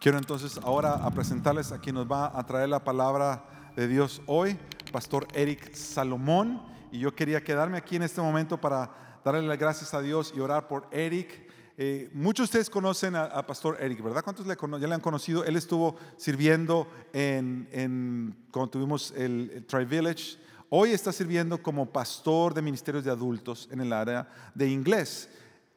Quiero 0.00 0.16
entonces 0.16 0.58
ahora 0.62 0.94
a 0.94 1.10
presentarles 1.10 1.72
a 1.72 1.78
quien 1.78 1.96
nos 1.96 2.10
va 2.10 2.32
a 2.34 2.46
traer 2.46 2.70
la 2.70 2.82
palabra 2.82 3.44
de 3.76 3.86
Dios 3.86 4.22
hoy, 4.24 4.56
Pastor 4.90 5.28
Eric 5.34 5.74
Salomón. 5.74 6.62
Y 6.90 7.00
yo 7.00 7.14
quería 7.14 7.44
quedarme 7.44 7.76
aquí 7.76 7.96
en 7.96 8.04
este 8.04 8.22
momento 8.22 8.58
para 8.58 9.20
darle 9.22 9.42
las 9.42 9.58
gracias 9.58 9.92
a 9.92 10.00
Dios 10.00 10.32
y 10.34 10.40
orar 10.40 10.68
por 10.68 10.88
Eric. 10.90 11.46
Eh, 11.76 12.08
muchos 12.14 12.44
de 12.44 12.44
ustedes 12.44 12.70
conocen 12.70 13.14
a, 13.14 13.46
Pastor 13.46 13.76
Eric, 13.78 14.02
¿verdad? 14.02 14.24
¿Cuántos 14.24 14.46
le 14.46 14.56
ya 14.80 14.88
le 14.88 14.94
han 14.94 15.02
conocido? 15.02 15.44
Él 15.44 15.56
estuvo 15.56 15.96
sirviendo 16.16 16.88
en, 17.12 17.68
en 17.70 18.34
cuando 18.50 18.70
tuvimos 18.70 19.12
el, 19.14 19.66
Tri 19.68 19.84
Village. 19.84 20.38
Hoy 20.70 20.92
está 20.92 21.12
sirviendo 21.12 21.62
como 21.62 21.84
pastor 21.84 22.54
de 22.54 22.62
ministerios 22.62 23.04
de 23.04 23.10
adultos 23.10 23.68
en 23.70 23.82
el 23.82 23.92
área 23.92 24.26
de 24.54 24.66
inglés. 24.66 25.28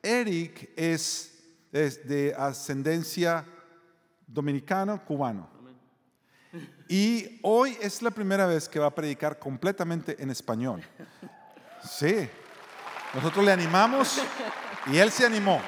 Eric 0.01 0.69
es, 0.77 1.43
es 1.73 2.07
de 2.07 2.33
ascendencia 2.37 3.45
dominicano, 4.33 5.03
cubano. 5.05 5.47
Y 6.87 7.39
hoy 7.41 7.77
es 7.81 8.01
la 8.01 8.11
primera 8.11 8.45
vez 8.45 8.67
que 8.69 8.79
va 8.79 8.87
a 8.87 8.95
predicar 8.95 9.39
completamente 9.39 10.21
en 10.21 10.29
español. 10.29 10.83
Sí, 11.83 12.29
nosotros 13.13 13.43
le 13.43 13.51
animamos 13.51 14.21
y 14.91 14.97
él 14.97 15.11
se 15.11 15.25
animó. 15.25 15.59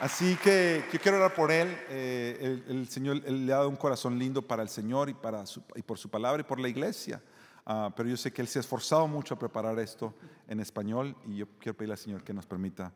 Así 0.00 0.36
que 0.36 0.84
yo 0.92 0.98
quiero 1.00 1.18
orar 1.18 1.34
por 1.34 1.52
él. 1.52 1.68
Eh, 1.88 2.62
el, 2.68 2.88
Señor 2.88 3.16
le 3.16 3.52
ha 3.52 3.56
dado 3.56 3.68
un 3.68 3.76
corazón 3.76 4.18
lindo 4.18 4.42
para 4.42 4.62
el 4.62 4.68
Señor 4.68 5.10
y, 5.10 5.14
para 5.14 5.44
y 5.74 5.82
por 5.82 5.98
su 5.98 6.08
palabra 6.08 6.40
y 6.40 6.44
por 6.44 6.58
la 6.58 6.68
iglesia. 6.68 7.22
Ah, 7.66 7.92
pero 7.94 8.08
yo 8.08 8.16
sé 8.16 8.32
que 8.32 8.40
él 8.42 8.48
se 8.48 8.58
ha 8.58 8.60
esforzado 8.60 9.06
mucho 9.06 9.34
a 9.34 9.38
preparar 9.38 9.78
esto 9.78 10.14
en 10.48 10.60
español 10.60 11.14
y 11.26 11.36
yo 11.36 11.46
quiero 11.58 11.76
pedirle 11.76 11.92
al 11.92 11.98
Señor 11.98 12.24
que 12.24 12.32
nos 12.32 12.46
permita 12.46 12.92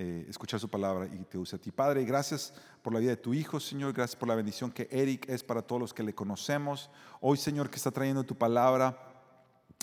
eh, 0.00 0.26
escuchar 0.28 0.60
su 0.60 0.68
palabra 0.68 1.06
y 1.06 1.18
te 1.24 1.36
use 1.36 1.56
a 1.56 1.58
ti. 1.58 1.72
Padre, 1.72 2.04
gracias 2.04 2.54
por 2.82 2.92
la 2.92 3.00
vida 3.00 3.10
de 3.10 3.16
tu 3.16 3.34
hijo, 3.34 3.58
Señor. 3.58 3.92
Gracias 3.92 4.14
por 4.14 4.28
la 4.28 4.36
bendición 4.36 4.70
que 4.70 4.88
Eric 4.92 5.28
es 5.28 5.42
para 5.42 5.60
todos 5.60 5.80
los 5.80 5.92
que 5.92 6.04
le 6.04 6.14
conocemos. 6.14 6.88
Hoy, 7.20 7.36
Señor, 7.36 7.68
que 7.68 7.76
está 7.76 7.90
trayendo 7.90 8.22
tu 8.22 8.36
palabra 8.36 8.96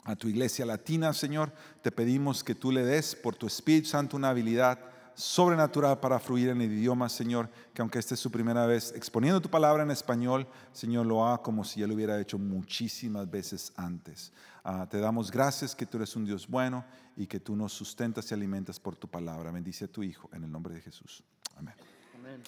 a 0.06 0.16
tu 0.16 0.30
iglesia 0.30 0.66
latina, 0.66 1.12
Señor, 1.12 1.52
te 1.81 1.92
pedimos 1.92 2.45
que 2.45 2.56
tú 2.56 2.72
le 2.72 2.86
des 2.86 3.14
por 3.14 3.36
tu 3.36 3.45
Espíritu 3.45 3.90
Santo 3.90 4.16
una 4.16 4.30
habilidad 4.30 4.80
sobrenatural 5.16 6.00
para 6.00 6.20
fluir 6.20 6.50
en 6.50 6.62
el 6.62 6.72
idioma, 6.72 7.10
Señor, 7.10 7.50
que 7.74 7.82
aunque 7.82 8.00
esta 8.00 8.14
es 8.14 8.20
su 8.20 8.30
primera 8.30 8.66
vez 8.66 8.94
exponiendo 8.96 9.42
tu 9.42 9.50
palabra 9.50 9.84
en 9.84 9.92
español, 9.92 10.46
Señor, 10.74 11.06
lo 11.06 11.26
haga 11.26 11.42
como 11.42 11.64
si 11.64 11.80
ya 11.80 11.88
lo 11.88 11.96
hubiera 11.96 12.20
hecho 12.20 12.38
muchísimas 12.38 13.30
veces 13.30 13.74
antes. 13.78 14.34
Ah, 14.64 14.88
te 14.90 15.00
damos 15.00 15.32
gracias 15.32 15.76
que 15.76 15.86
tú 15.86 15.98
eres 15.98 16.16
un 16.16 16.26
Dios 16.26 16.48
bueno 16.48 16.86
y 17.16 17.28
que 17.28 17.40
tú 17.40 17.56
nos 17.56 17.72
sustentas 17.72 18.30
y 18.30 18.34
alimentas 18.34 18.80
por 18.80 18.96
tu 18.96 19.08
palabra. 19.08 19.52
Bendice 19.52 19.86
a 19.86 19.88
tu 19.88 20.04
Hijo 20.04 20.30
en 20.34 20.44
el 20.44 20.52
nombre 20.52 20.76
de 20.76 20.82
Jesús. 20.82 21.24
Amén. 21.56 21.76
Amén. 22.16 22.44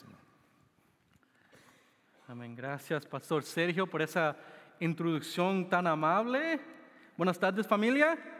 Amén. 2.27 2.55
Gracias, 2.55 3.05
Pastor 3.05 3.43
Sergio, 3.43 3.87
por 3.87 4.01
esa 4.01 4.35
introducción 4.81 5.69
tan 5.69 5.87
amable. 5.87 6.59
Buenas 7.15 7.39
tardes, 7.39 7.65
familia. 7.65 8.36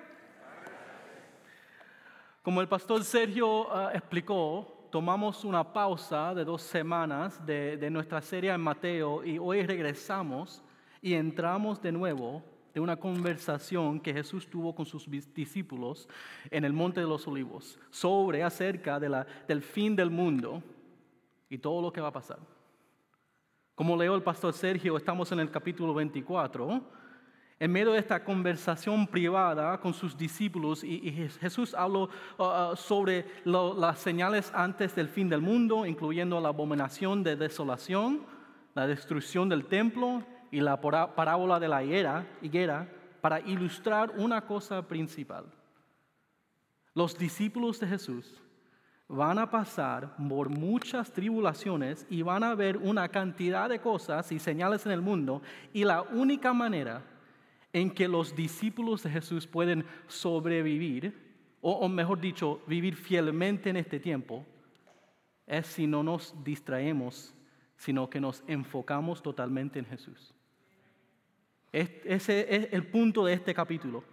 Como 2.47 2.61
el 2.61 2.69
pastor 2.69 3.03
Sergio 3.03 3.69
ah, 3.75 3.91
explicó, 3.93 4.87
tomamos 4.89 5.43
una 5.43 5.65
pausa 5.73 6.33
de 6.33 6.45
dos 6.45 6.61
semanas 6.61 7.45
de, 7.45 7.75
de 7.75 7.89
nuestra 7.89 8.21
serie 8.21 8.53
en 8.53 8.61
Mateo 8.61 9.21
y 9.21 9.37
hoy 9.37 9.63
regresamos 9.65 10.63
y 11.01 11.13
entramos 11.13 11.81
de 11.81 11.91
nuevo 11.91 12.41
de 12.73 12.79
una 12.79 12.95
conversación 12.95 13.99
que 13.99 14.13
Jesús 14.13 14.47
tuvo 14.47 14.73
con 14.73 14.85
sus 14.85 15.09
discípulos 15.33 16.07
en 16.49 16.63
el 16.63 16.71
Monte 16.71 17.01
de 17.01 17.07
los 17.07 17.27
Olivos 17.27 17.77
sobre 17.89 18.41
acerca 18.43 18.97
de 18.97 19.09
la, 19.09 19.27
del 19.45 19.61
fin 19.61 19.93
del 19.93 20.09
mundo 20.09 20.63
y 21.49 21.57
todo 21.57 21.81
lo 21.81 21.91
que 21.91 21.99
va 21.99 22.07
a 22.07 22.13
pasar. 22.13 22.39
Como 23.75 23.97
leo 23.97 24.15
el 24.15 24.23
pastor 24.23 24.53
Sergio, 24.53 24.95
estamos 24.95 25.29
en 25.33 25.41
el 25.41 25.51
capítulo 25.51 25.93
24. 25.93 26.81
En 27.59 27.71
medio 27.71 27.93
de 27.93 27.99
esta 27.99 28.23
conversación 28.23 29.07
privada 29.07 29.79
con 29.79 29.91
sus 29.91 30.15
discípulos, 30.15 30.83
y, 30.83 31.11
Jesús 31.39 31.73
habló 31.73 32.09
uh, 32.37 32.43
uh, 32.43 32.75
sobre 32.75 33.25
las 33.45 33.97
señales 33.97 34.51
antes 34.53 34.93
del 34.93 35.09
fin 35.09 35.27
del 35.27 35.41
mundo, 35.41 35.85
incluyendo 35.85 36.39
la 36.39 36.49
abominación 36.49 37.23
de 37.23 37.35
desolación, 37.35 38.21
la 38.75 38.85
destrucción 38.85 39.49
del 39.49 39.65
templo 39.65 40.23
y 40.51 40.59
la 40.59 40.79
parábola 40.79 41.59
de 41.59 41.67
la 41.67 41.83
higuera, 41.83 42.87
para 43.21 43.39
ilustrar 43.39 44.11
una 44.17 44.41
cosa 44.41 44.87
principal. 44.87 45.45
Los 46.93 47.17
discípulos 47.17 47.79
de 47.79 47.87
Jesús 47.87 48.39
van 49.07 49.39
a 49.39 49.49
pasar 49.49 50.15
por 50.29 50.49
muchas 50.49 51.11
tribulaciones 51.11 52.05
y 52.07 52.21
van 52.21 52.43
a 52.43 52.53
ver 52.53 52.77
una 52.77 53.09
cantidad 53.09 53.67
de 53.67 53.79
cosas 53.79 54.31
y 54.31 54.37
señales 54.37 54.85
en 54.85 54.91
el 54.91 55.01
mundo 55.01 55.41
y 55.73 55.83
la 55.85 56.03
única 56.03 56.53
manera 56.53 57.01
en 57.77 57.91
que 57.91 58.07
los 58.07 58.35
discípulos 58.35 59.03
de 59.03 59.11
Jesús 59.11 59.45
pueden 59.45 59.85
sobrevivir, 60.07 61.13
o, 61.61 61.87
mejor 61.87 62.19
dicho, 62.19 62.61
vivir 62.65 62.95
fielmente 62.95 63.69
en 63.69 63.77
este 63.77 63.99
tiempo, 63.99 64.45
es 65.45 65.67
si 65.67 65.85
no 65.85 66.01
nos 66.01 66.33
distraemos, 66.43 67.35
sino 67.75 68.09
que 68.09 68.19
nos 68.19 68.43
enfocamos 68.47 69.21
totalmente 69.21 69.77
en 69.77 69.85
Jesús. 69.85 70.33
Ese 71.71 72.55
es 72.55 72.69
el 72.71 72.87
punto 72.87 73.25
de 73.25 73.33
este 73.33 73.53
capítulo. 73.53 74.03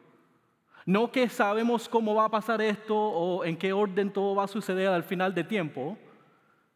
No 0.84 1.10
que 1.10 1.30
sabemos 1.30 1.88
cómo 1.88 2.14
va 2.14 2.26
a 2.26 2.30
pasar 2.30 2.60
esto 2.60 2.94
o 2.94 3.44
en 3.44 3.56
qué 3.56 3.72
orden 3.72 4.12
todo 4.12 4.34
va 4.34 4.44
a 4.44 4.48
suceder 4.48 4.88
al 4.88 5.04
final 5.04 5.34
de 5.34 5.44
tiempo, 5.44 5.96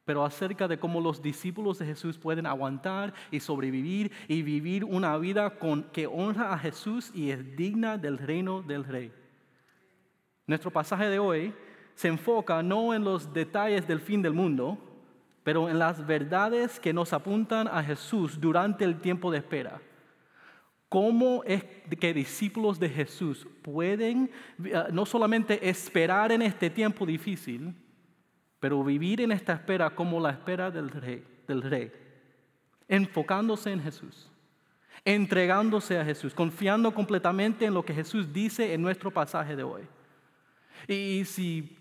pero 0.08 0.24
acerca 0.24 0.66
de 0.66 0.78
cómo 0.78 1.02
los 1.02 1.20
discípulos 1.20 1.78
de 1.78 1.84
Jesús 1.84 2.16
pueden 2.16 2.46
aguantar 2.46 3.12
y 3.30 3.41
sobrevivir 3.41 4.10
y 4.26 4.41
vivir 4.41 4.82
una 4.82 5.14
vida 5.19 5.52
que 5.92 6.06
honra 6.06 6.50
a 6.50 6.58
Jesús 6.58 7.12
y 7.14 7.30
es 7.30 7.54
digna 7.58 7.98
del 7.98 8.16
reino 8.16 8.62
del 8.62 8.84
rey. 8.84 9.12
Nuestro 10.47 10.70
pasaje 10.70 11.10
de 11.10 11.18
hoy 11.18 11.52
se 11.94 12.08
enfoca 12.08 12.62
no 12.62 12.94
en 12.94 13.04
los 13.04 13.34
detalles 13.34 13.86
del 13.86 14.00
fin 14.00 14.22
del 14.22 14.32
mundo, 14.32 14.78
pero 15.44 15.68
en 15.68 15.78
las 15.78 16.06
verdades 16.06 16.80
que 16.80 16.94
nos 16.94 17.12
apuntan 17.12 17.68
a 17.68 17.82
Jesús 17.82 18.41
durante 18.41 18.86
el 18.86 19.02
tiempo 19.02 19.30
de 19.30 19.36
espera. 19.36 19.78
¿Cómo 20.88 21.42
es 21.44 21.62
que 22.00 22.14
discípulos 22.14 22.80
de 22.80 22.88
Jesús 22.88 23.47
pueden 23.60 24.30
eh, 24.64 24.84
no 24.91 25.04
solamente 25.04 25.68
esperar 25.68 26.32
en 26.32 26.41
este 26.41 26.70
tiempo 26.70 27.04
difícil, 27.04 27.74
pero 28.60 28.82
vivir 28.82 29.20
en 29.20 29.32
esta 29.32 29.52
espera 29.52 29.91
como 29.91 30.20
la 30.20 30.30
espera 30.30 30.70
del 30.70 30.91
rey, 31.62 31.92
enfocándose 32.88 33.70
en 33.70 33.82
Jesús, 33.82 34.30
entregándose 35.04 35.98
a 35.98 36.04
Jesús, 36.04 36.34
confiando 36.34 36.92
completamente 36.92 37.64
en 37.64 37.74
lo 37.74 37.84
que 37.84 37.94
Jesús 37.94 38.32
dice 38.32 38.72
en 38.74 38.82
nuestro 38.82 39.10
pasaje 39.10 39.56
de 39.56 39.62
hoy? 39.62 39.82
Y 40.86 41.24
si 41.24 41.76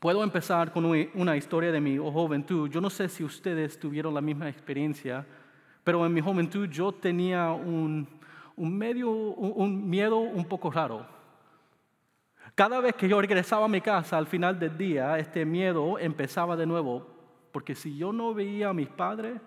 puedo 0.00 0.24
empezar 0.24 0.72
con 0.72 0.84
una 0.84 1.36
historia 1.36 1.70
de 1.70 1.80
mi 1.80 1.96
juventud, 1.96 2.68
yo 2.68 2.80
no 2.80 2.90
sé 2.90 3.08
si 3.08 3.22
ustedes 3.22 3.78
tuvieron 3.78 4.12
la 4.12 4.20
misma 4.20 4.48
experiencia, 4.48 5.24
pero 5.84 6.04
en 6.04 6.12
mi 6.12 6.20
juventud 6.20 6.68
yo 6.68 6.92
tenía 6.92 7.50
un, 7.52 8.08
medio, 8.56 9.10
un, 9.10 9.88
miedo 9.88 10.18
un 10.18 10.44
poco 10.44 10.70
raro. 10.70 11.06
Cada 12.54 12.80
vez 12.80 12.94
que 12.94 13.08
yo 13.08 13.20
regresaba 13.20 13.64
a 13.64 13.68
mi 13.68 13.80
casa 13.80 14.18
al 14.18 14.26
final 14.26 14.58
del 14.58 14.76
día, 14.76 15.18
este 15.18 15.44
miedo 15.46 15.98
empezaba 15.98 16.54
de 16.54 16.66
nuevo, 16.66 17.06
porque 17.50 17.74
si 17.74 17.96
yo 17.96 18.12
no 18.12 18.34
veía 18.34 18.68
a 18.68 18.74
mis 18.74 18.88
padres 18.88 19.40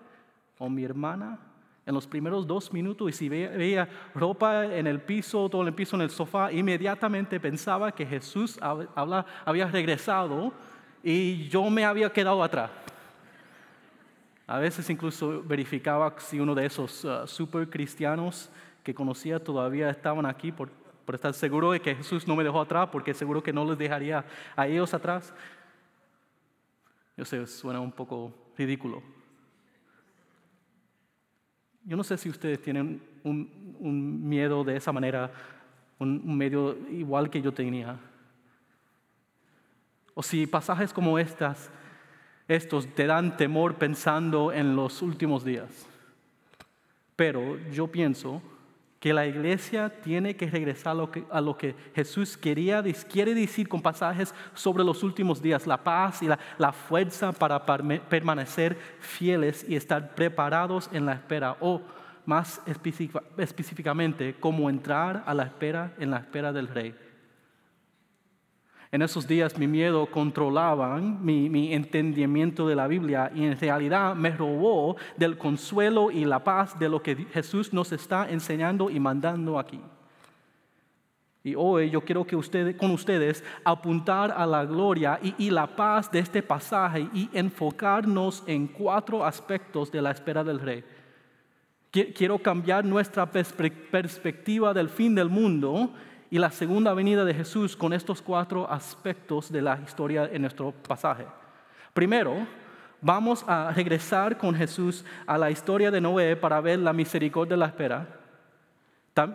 o 0.58 0.68
mi 0.68 0.82
hermana 0.82 1.38
en 1.84 1.94
los 1.94 2.04
primeros 2.04 2.44
dos 2.44 2.72
minutos 2.72 3.08
y 3.08 3.12
si 3.12 3.28
veía, 3.28 3.88
ropa 4.12 4.66
en 4.66 4.88
el 4.88 5.00
piso, 5.00 5.48
todo 5.48 5.62
el 5.62 5.72
piso 5.72 5.94
en 5.94 6.02
el 6.02 6.10
sofá, 6.10 6.50
inmediatamente 6.50 7.38
pensaba 7.38 7.92
que 7.92 8.04
Jesús 8.04 8.58
había 8.60 9.68
regresado 9.68 10.52
y 11.04 11.46
yo 11.48 11.70
me 11.70 11.84
había 11.84 12.12
quedado 12.12 12.42
atrás. 12.42 12.72
A 14.48 14.58
veces 14.58 14.90
incluso 14.90 15.44
verificaba 15.44 16.12
si 16.18 16.40
uno 16.40 16.56
de 16.56 16.66
esos 16.66 17.04
uh, 17.04 17.26
super 17.26 17.68
cristianos 17.70 18.50
que 18.82 18.94
conocía 18.94 19.42
todavía 19.42 19.90
estaban 19.90 20.26
aquí 20.26 20.50
por, 20.50 20.70
por 21.06 21.14
estar 21.14 21.32
seguro 21.32 21.70
de 21.70 21.80
que 21.80 21.94
Jesús 21.94 22.26
no 22.26 22.34
me 22.34 22.42
dejó 22.42 22.60
atrás, 22.60 22.88
porque 22.90 23.14
seguro 23.14 23.42
que 23.42 23.52
no 23.52 23.64
les 23.64 23.78
dejaría 23.78 24.24
a 24.56 24.66
ellos 24.66 24.92
atrás. 24.92 25.32
Yo 27.16 27.24
sé, 27.24 27.46
suena 27.46 27.80
un 27.80 27.92
poco 27.92 28.34
ridículo. 28.58 29.02
Yo 31.84 31.96
no 31.96 32.02
sé 32.02 32.18
si 32.18 32.28
ustedes 32.28 32.60
tienen 32.60 33.00
un, 33.22 34.28
miedo 34.28 34.64
de 34.64 34.76
esa 34.76 34.92
manera, 34.92 35.30
un, 36.00 36.20
un 36.24 36.36
medio 36.36 36.76
igual 36.90 37.30
que 37.30 37.40
yo 37.40 37.54
tenía. 37.54 38.00
O 40.12 40.22
si 40.24 40.44
pasajes 40.48 40.92
como 40.92 41.20
estas, 41.20 41.70
estos 42.48 42.92
te 42.94 43.06
dan 43.06 43.36
temor 43.36 43.76
pensando 43.76 44.52
en 44.52 44.74
los 44.74 45.02
últimos 45.02 45.44
días. 45.44 45.86
Pero 47.14 47.56
yo 47.70 47.86
pienso 47.86 48.42
que 49.06 49.14
la 49.14 49.24
iglesia 49.24 49.88
tiene 49.88 50.34
que 50.34 50.50
regresar 50.50 50.96
a 51.30 51.40
lo 51.40 51.56
que, 51.56 51.76
Jesús 51.94 52.36
quería, 52.36 52.82
quiere 53.08 53.36
decir 53.36 53.68
con 53.68 53.80
pasajes 53.80 54.34
sobre 54.52 54.82
los 54.82 55.04
últimos 55.04 55.40
días, 55.40 55.64
la 55.64 55.76
paz 55.84 56.24
y 56.24 56.26
la, 56.26 56.36
la 56.58 56.72
fuerza 56.72 57.30
para 57.30 57.64
permanecer 57.64 58.76
fieles 58.98 59.64
y 59.68 59.76
estar 59.76 60.16
preparados 60.16 60.90
en 60.92 61.06
la 61.06 61.12
espera, 61.12 61.56
o 61.60 61.82
más 62.24 62.60
específicamente, 63.36 64.34
cómo 64.40 64.68
entrar 64.68 65.22
a 65.24 65.34
la 65.34 65.44
espera 65.44 65.94
en 66.00 66.10
la 66.10 66.16
espera 66.16 66.52
del 66.52 66.66
rey. 66.66 66.92
En 68.92 69.02
esos 69.02 69.26
días 69.26 69.58
mi 69.58 69.66
miedo 69.66 70.06
controlaba 70.06 70.96
mi, 70.98 71.48
mi, 71.48 71.74
entendimiento 71.74 72.68
de 72.68 72.76
la 72.76 72.86
Biblia 72.86 73.32
y 73.34 73.44
en 73.44 73.58
realidad 73.58 74.14
me 74.14 74.30
robó 74.30 74.96
del 75.16 75.36
consuelo 75.36 76.10
y 76.10 76.24
la 76.24 76.44
paz 76.44 76.78
de 76.78 76.88
lo 76.88 77.02
que 77.02 77.16
Jesús 77.32 77.72
nos 77.72 77.90
está 77.92 78.30
enseñando 78.30 78.88
y 78.88 79.00
mandando 79.00 79.58
aquí. 79.58 79.80
Y 81.42 81.54
hoy 81.56 81.90
yo 81.90 82.00
quiero 82.00 82.24
que 82.24 82.36
ustedes, 82.36 82.76
con 82.76 82.90
ustedes 82.90 83.44
apuntar 83.64 84.32
a 84.36 84.46
la 84.46 84.64
gloria 84.64 85.18
y, 85.22 85.34
y 85.38 85.50
la 85.50 85.66
paz 85.66 86.10
de 86.10 86.20
este 86.20 86.42
pasaje 86.42 87.08
y 87.12 87.28
enfocarnos 87.32 88.42
en 88.46 88.66
cuatro 88.66 89.24
aspectos 89.24 89.90
de 89.90 90.02
la 90.02 90.12
espera 90.12 90.42
del 90.42 90.60
rey. 90.60 90.84
Quiero 91.90 92.38
cambiar 92.38 92.84
nuestra 92.84 93.30
perspectiva 93.30 94.74
del 94.74 94.88
fin 94.88 95.14
del 95.14 95.30
mundo 95.30 95.92
y 96.30 96.38
la 96.38 96.50
segunda 96.50 96.94
venida 96.94 97.24
de 97.24 97.34
Jesús 97.34 97.76
con 97.76 97.92
estos 97.92 98.20
cuatro 98.20 98.70
aspectos 98.70 99.50
de 99.50 99.62
la 99.62 99.78
historia 99.84 100.28
en 100.32 100.42
nuestro 100.42 100.72
pasaje. 100.72 101.26
Primero, 101.92 102.46
vamos 103.00 103.44
a 103.46 103.72
regresar 103.72 104.36
con 104.36 104.54
Jesús 104.54 105.04
a 105.26 105.38
la 105.38 105.50
historia 105.50 105.90
de 105.90 106.00
Noé 106.00 106.36
para 106.36 106.60
ver 106.60 106.78
la 106.78 106.92
misericordia 106.92 107.54
de 107.54 107.60
la 107.60 107.66
espera. 107.66 108.06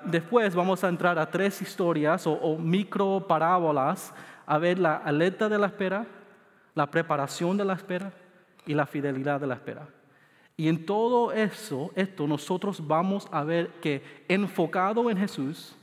Después 0.06 0.54
vamos 0.54 0.84
a 0.84 0.90
entrar 0.90 1.18
a 1.18 1.30
tres 1.30 1.62
historias 1.62 2.28
o, 2.28 2.58
micro 2.58 3.26
parábolas 3.28 4.14
a 4.46 4.58
ver 4.60 4.78
la 4.78 4.98
alerta 4.98 5.50
de 5.50 5.58
la 5.58 5.68
espera, 5.68 6.06
la 6.76 6.92
preparación 6.92 7.58
de 7.58 7.66
la 7.66 7.74
espera 7.74 8.12
y 8.68 8.76
la 8.76 8.86
fidelidad 8.86 9.40
de 9.40 9.48
la 9.48 9.56
espera. 9.56 9.88
Y 10.56 10.68
en 10.68 10.86
todo 10.86 11.32
eso, 11.32 11.90
esto 11.96 12.28
nosotros 12.28 12.86
vamos 12.86 13.28
a 13.32 13.44
ver 13.44 13.70
que 13.82 14.04
enfocado 14.28 15.10
en 15.10 15.18
Jesús, 15.18 15.76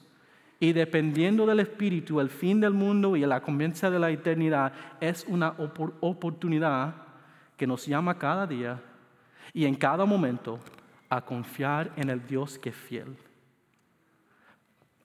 y 0.61 0.73
dependiendo 0.73 1.47
del 1.47 1.61
Espíritu, 1.61 2.21
el 2.21 2.31
fin 2.31 2.61
del 2.61 2.73
mundo 2.73 3.17
y 3.17 3.21
la 3.21 3.41
conveniencia 3.41 3.91
de 3.91 3.99
la 3.99 4.11
eternidad 4.11 4.73
es 5.01 5.25
una 5.29 5.55
oportunidad 6.01 6.95
que 7.57 7.67
nos 7.67 7.87
llama 7.87 8.19
cada 8.19 8.47
día 8.47 8.81
y 9.53 9.65
en 9.67 9.75
cada 9.75 10.05
momento 10.05 10.59
a 11.09 11.25
confiar 11.25 11.93
en 11.97 12.11
el 12.11 12.27
Dios 12.27 12.59
que 12.59 12.71
es 12.71 12.77
fiel 12.77 13.17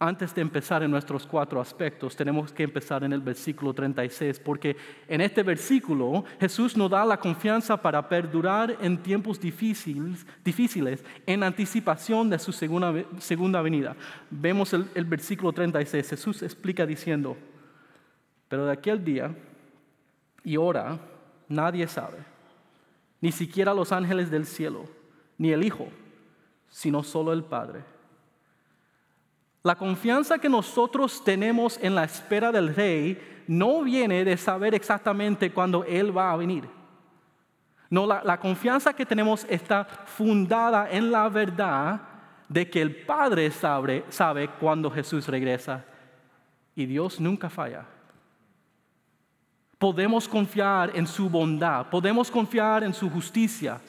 antes 0.07 0.35
de 0.35 0.41
empezar 0.41 0.83
en 0.83 0.91
nuestros 0.91 1.25
cuatro 1.25 1.61
aspectos, 1.61 2.13
tenemos 2.13 2.51
que 2.51 2.63
empezar 2.63 3.05
en 3.05 3.13
el 3.13 3.21
versículo 3.21 3.73
36, 3.73 4.38
porque 4.39 4.75
en 5.07 5.21
este 5.21 5.44
versículo 5.44 6.25
Jesús 6.41 6.75
nos 6.75 6.91
da 6.91 7.05
la 7.05 7.17
confianza 7.17 7.77
para 7.77 8.09
perdurar 8.09 8.75
en 8.81 9.01
tiempos 9.01 9.39
difíciles, 9.39 10.27
difíciles 10.44 11.05
en 11.25 11.41
anticipación 11.41 12.29
de 12.29 12.38
su 12.38 12.51
segunda, 12.51 12.94
segunda 13.19 13.61
venida. 13.61 13.95
Vemos 14.29 14.73
el, 14.73 15.05
versículo 15.05 15.53
36, 15.53 16.09
Jesús 16.09 16.44
explica 16.44 16.85
diciendo, 16.85 17.38
pero 18.49 18.65
de 18.65 18.73
aquel 18.73 19.06
día 19.06 19.33
y 20.44 20.57
hora 20.57 20.99
nadie 21.47 21.88
sabe, 21.88 22.17
ni 23.21 23.31
siquiera 23.31 23.73
los 23.73 23.94
ángeles 23.94 24.29
del 24.29 24.45
cielo, 24.45 24.83
ni 25.38 25.53
el 25.53 25.63
Hijo, 25.63 25.88
sino 26.67 27.03
solo 27.03 27.31
el 27.31 27.45
Padre. 27.45 27.93
La 29.63 29.75
confianza 29.75 30.38
que 30.38 30.50
nosotros 30.50 31.24
tenemos 31.24 31.80
en 31.81 31.95
la 31.95 32.04
espera 32.04 32.51
del 32.51 32.75
rey 32.75 33.44
no 33.48 33.81
viene 33.81 34.25
de 34.25 34.36
saber 34.36 34.75
exactamente 34.75 35.51
cuándo 35.51 35.86
Él 35.86 36.15
va 36.15 36.31
a 36.31 36.38
venir. 36.38 36.68
No, 37.89 38.06
la, 38.06 38.39
confianza 38.39 38.94
que 38.94 39.06
tenemos 39.06 39.45
está 39.48 39.86
fundada 39.86 40.92
en 40.92 41.12
la 41.12 41.30
verdad 41.30 42.01
de 42.50 42.69
que 42.69 42.81
el 42.81 43.06
Padre 43.06 43.51
sabe, 43.51 44.04
sabe 44.10 44.50
cuándo 44.60 44.92
Jesús 44.92 45.27
regresa 45.27 45.86
y 46.75 46.86
Dios 46.86 47.19
nunca 47.19 47.50
falla. 47.50 47.86
Podemos 49.77 50.27
confiar 50.27 50.92
en 50.95 51.07
su 51.07 51.30
bondad, 51.30 51.89
podemos 51.89 52.31
confiar 52.31 52.83
en 52.83 52.94
su 52.94 53.09
justicia, 53.09 53.80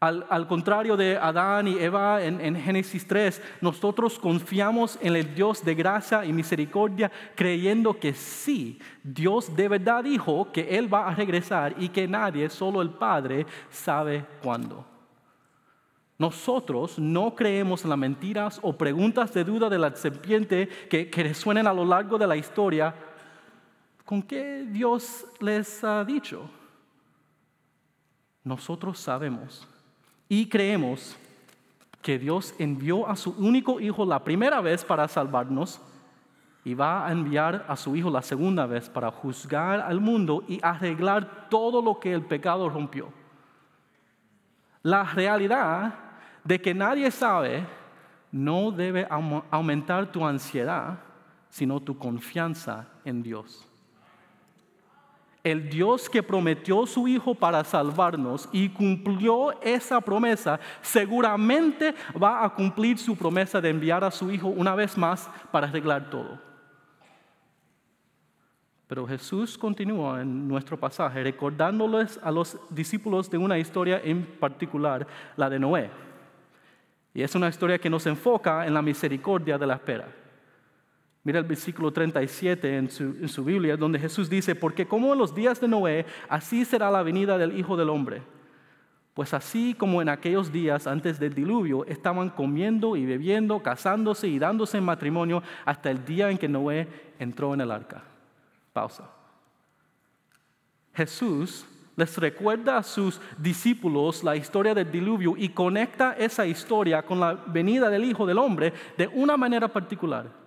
al, 0.00 0.46
contrario 0.46 0.96
de 0.96 1.18
Adán 1.18 1.68
y 1.68 1.78
Eva 1.78 2.22
en, 2.24 2.40
en, 2.40 2.56
Génesis 2.56 3.06
3, 3.06 3.42
nosotros 3.60 4.18
confiamos 4.18 4.98
en 5.02 5.14
el 5.14 5.34
Dios 5.34 5.62
de 5.62 5.74
gracia 5.74 6.24
y 6.24 6.32
misericordia, 6.32 7.12
creyendo 7.34 8.00
que 8.00 8.14
sí, 8.14 8.78
Dios 9.04 9.54
de 9.54 9.68
verdad 9.68 10.02
dijo 10.02 10.50
que 10.52 10.78
Él 10.78 10.92
va 10.92 11.06
a 11.06 11.14
regresar 11.14 11.74
y 11.78 11.90
que 11.90 12.08
nadie, 12.08 12.48
solo 12.48 12.80
el 12.80 12.88
Padre, 12.88 13.44
sabe 13.68 14.24
cuándo. 14.42 14.86
Nosotros 16.16 16.98
no 16.98 17.34
creemos 17.34 17.84
en 17.84 17.90
las 17.90 17.98
mentiras 17.98 18.58
o 18.62 18.72
preguntas 18.72 19.34
de 19.34 19.44
duda 19.44 19.68
de 19.68 19.78
la 19.78 19.94
serpiente 19.94 20.66
que, 20.88 21.10
que 21.10 21.34
a 21.44 21.74
lo 21.74 21.84
largo 21.84 22.16
de 22.16 22.26
la 22.26 22.36
historia. 22.36 22.94
¿Con 24.06 24.22
qué 24.22 24.66
Dios 24.66 25.26
les 25.40 25.84
ha 25.84 26.02
dicho? 26.06 26.48
Nosotros 28.44 28.98
sabemos 28.98 29.68
y 30.30 30.46
creemos 30.46 31.16
que 32.00 32.16
Dios 32.16 32.54
envió 32.60 33.08
a 33.08 33.16
su 33.16 33.32
único 33.32 33.80
hijo 33.80 34.06
la 34.06 34.22
primera 34.22 34.60
vez 34.60 34.84
para 34.84 35.08
salvarnos 35.08 35.80
y 36.64 36.72
va 36.72 37.04
a 37.04 37.10
enviar 37.10 37.64
a 37.66 37.74
su 37.74 37.96
hijo 37.96 38.10
la 38.10 38.22
segunda 38.22 38.64
vez 38.64 38.88
para 38.88 39.10
juzgar 39.10 39.80
al 39.80 40.00
mundo 40.00 40.44
y 40.46 40.60
arreglar 40.62 41.48
todo 41.50 41.82
lo 41.82 41.98
que 41.98 42.12
el 42.12 42.22
pecado 42.22 42.68
rompió. 42.68 43.08
La 44.84 45.02
realidad 45.02 45.94
de 46.44 46.60
que 46.60 46.74
nadie 46.74 47.10
sabe 47.10 47.66
no 48.30 48.70
debe 48.70 49.08
aumentar 49.50 50.12
tu 50.12 50.24
ansiedad, 50.24 51.00
sino 51.48 51.80
tu 51.80 51.98
confianza 51.98 52.86
en 53.04 53.20
Dios 53.24 53.69
el 55.42 55.70
Dios 55.70 56.08
que 56.08 56.22
prometió 56.22 56.86
su 56.86 57.08
Hijo 57.08 57.34
para 57.34 57.64
salvarnos 57.64 58.48
y 58.52 58.68
cumplió 58.68 59.60
esa 59.62 60.00
promesa, 60.00 60.60
seguramente 60.82 61.94
va 62.20 62.44
a 62.44 62.54
cumplir 62.54 62.98
su 62.98 63.16
promesa 63.16 63.60
de 63.60 63.70
enviar 63.70 64.04
a 64.04 64.10
su 64.10 64.30
Hijo 64.30 64.48
una 64.48 64.74
vez 64.74 64.96
más 64.96 65.28
para 65.50 65.68
arreglar 65.68 66.10
todo. 66.10 66.50
Pero 68.86 69.06
Jesús 69.06 69.56
continúa 69.56 70.20
en 70.20 70.48
nuestro 70.48 70.76
pasaje 70.76 71.22
recordándoles 71.22 72.18
a 72.24 72.30
los 72.32 72.58
discípulos 72.70 73.30
de 73.30 73.38
una 73.38 73.56
historia 73.56 74.00
en 74.02 74.26
particular, 74.26 75.06
la 75.36 75.48
de 75.48 75.60
Noé. 75.60 75.90
Y 77.14 77.22
es 77.22 77.34
una 77.36 77.48
historia 77.48 77.78
que 77.78 77.88
nos 77.88 78.04
enfoca 78.06 78.66
en 78.66 78.74
la 78.74 78.82
misericordia 78.82 79.56
de 79.58 79.66
la 79.66 79.74
espera. 79.74 80.08
Mira 81.22 81.38
el 81.38 81.44
versículo 81.44 81.92
37 81.92 82.76
en 82.78 82.90
su, 82.90 83.02
en 83.04 83.28
su, 83.28 83.44
Biblia, 83.44 83.76
donde 83.76 83.98
Jesús 83.98 84.30
dice, 84.30 84.54
porque 84.54 84.86
como 84.86 85.12
en 85.12 85.18
los 85.18 85.34
días 85.34 85.60
de 85.60 85.68
Noé, 85.68 86.06
así 86.28 86.64
será 86.64 86.90
la 86.90 87.02
venida 87.02 87.36
del 87.36 87.58
Hijo 87.58 87.76
del 87.76 87.90
Hombre. 87.90 88.22
Pues 89.12 89.34
así 89.34 89.74
como 89.74 90.00
en 90.00 90.08
aquellos 90.08 90.50
días 90.50 90.86
antes 90.86 91.18
del 91.18 91.34
diluvio 91.34 91.84
estaban 91.84 92.30
comiendo 92.30 92.96
y 92.96 93.04
bebiendo, 93.04 93.62
casándose 93.62 94.28
y 94.28 94.38
dándose 94.38 94.78
en 94.78 94.84
matrimonio 94.84 95.42
hasta 95.66 95.90
el 95.90 96.04
día 96.06 96.30
en 96.30 96.38
que 96.38 96.48
Noé 96.48 96.88
entró 97.18 97.52
en 97.52 97.60
el 97.60 97.70
arca. 97.70 98.02
Pausa. 98.72 99.10
Jesús 100.94 101.66
les 101.96 102.16
recuerda 102.16 102.78
a 102.78 102.82
sus 102.82 103.20
discípulos 103.36 104.24
la 104.24 104.36
historia 104.36 104.74
del 104.74 104.90
diluvio 104.90 105.34
y 105.36 105.50
conecta 105.50 106.14
esa 106.14 106.46
historia 106.46 107.02
con 107.02 107.20
la 107.20 107.34
venida 107.34 107.90
del 107.90 108.04
Hijo 108.04 108.24
del 108.24 108.38
Hombre 108.38 108.72
de 108.96 109.06
una 109.08 109.36
manera 109.36 109.68
particular. 109.68 110.39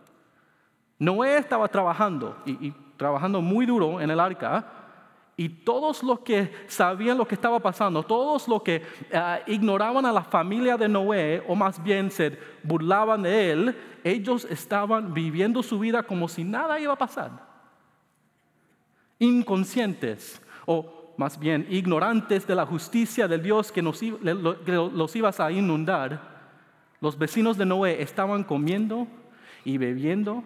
Noé 1.03 1.37
estaba 1.37 1.67
trabajando 1.67 2.37
y, 2.45 2.71
trabajando 2.95 3.41
muy 3.41 3.65
duro 3.65 3.99
en 3.99 4.09
el 4.09 4.19
arca 4.21 4.65
y 5.35 5.49
todos 5.49 6.01
los 6.01 6.19
que 6.19 6.49
sabían 6.67 7.17
lo 7.17 7.27
que 7.27 7.35
estaba 7.35 7.59
pasando, 7.59 8.03
todos 8.03 8.47
los 8.47 8.61
que 8.61 8.81
eh, 9.11 9.43
ignoraban 9.47 10.05
a 10.05 10.13
la 10.13 10.23
familia 10.23 10.77
de 10.77 10.87
Noé 10.87 11.43
o 11.47 11.55
más 11.55 11.83
bien 11.83 12.09
se 12.09 12.37
burlaban 12.63 13.23
de 13.23 13.51
él, 13.51 13.77
ellos 14.05 14.45
estaban 14.49 15.13
viviendo 15.13 15.61
su 15.61 15.77
vida 15.77 16.03
como 16.03 16.29
si 16.29 16.45
nada 16.45 16.79
iba 16.79 16.93
a 16.93 16.97
pasar. 16.97 17.31
Inconscientes 19.19 20.41
o 20.65 21.13
más 21.17 21.37
bien 21.37 21.67
ignorantes 21.69 22.47
de 22.47 22.55
la 22.55 22.65
justicia 22.65 23.27
del 23.27 23.43
Dios 23.43 23.73
que, 23.73 23.81
nos, 23.81 24.01
los 24.01 25.15
ibas 25.17 25.41
a 25.41 25.51
inundar, 25.51 26.21
los 27.01 27.17
vecinos 27.17 27.57
de 27.57 27.65
Noé 27.65 28.01
estaban 28.01 28.45
comiendo 28.45 29.07
y 29.65 29.77
bebiendo 29.77 30.43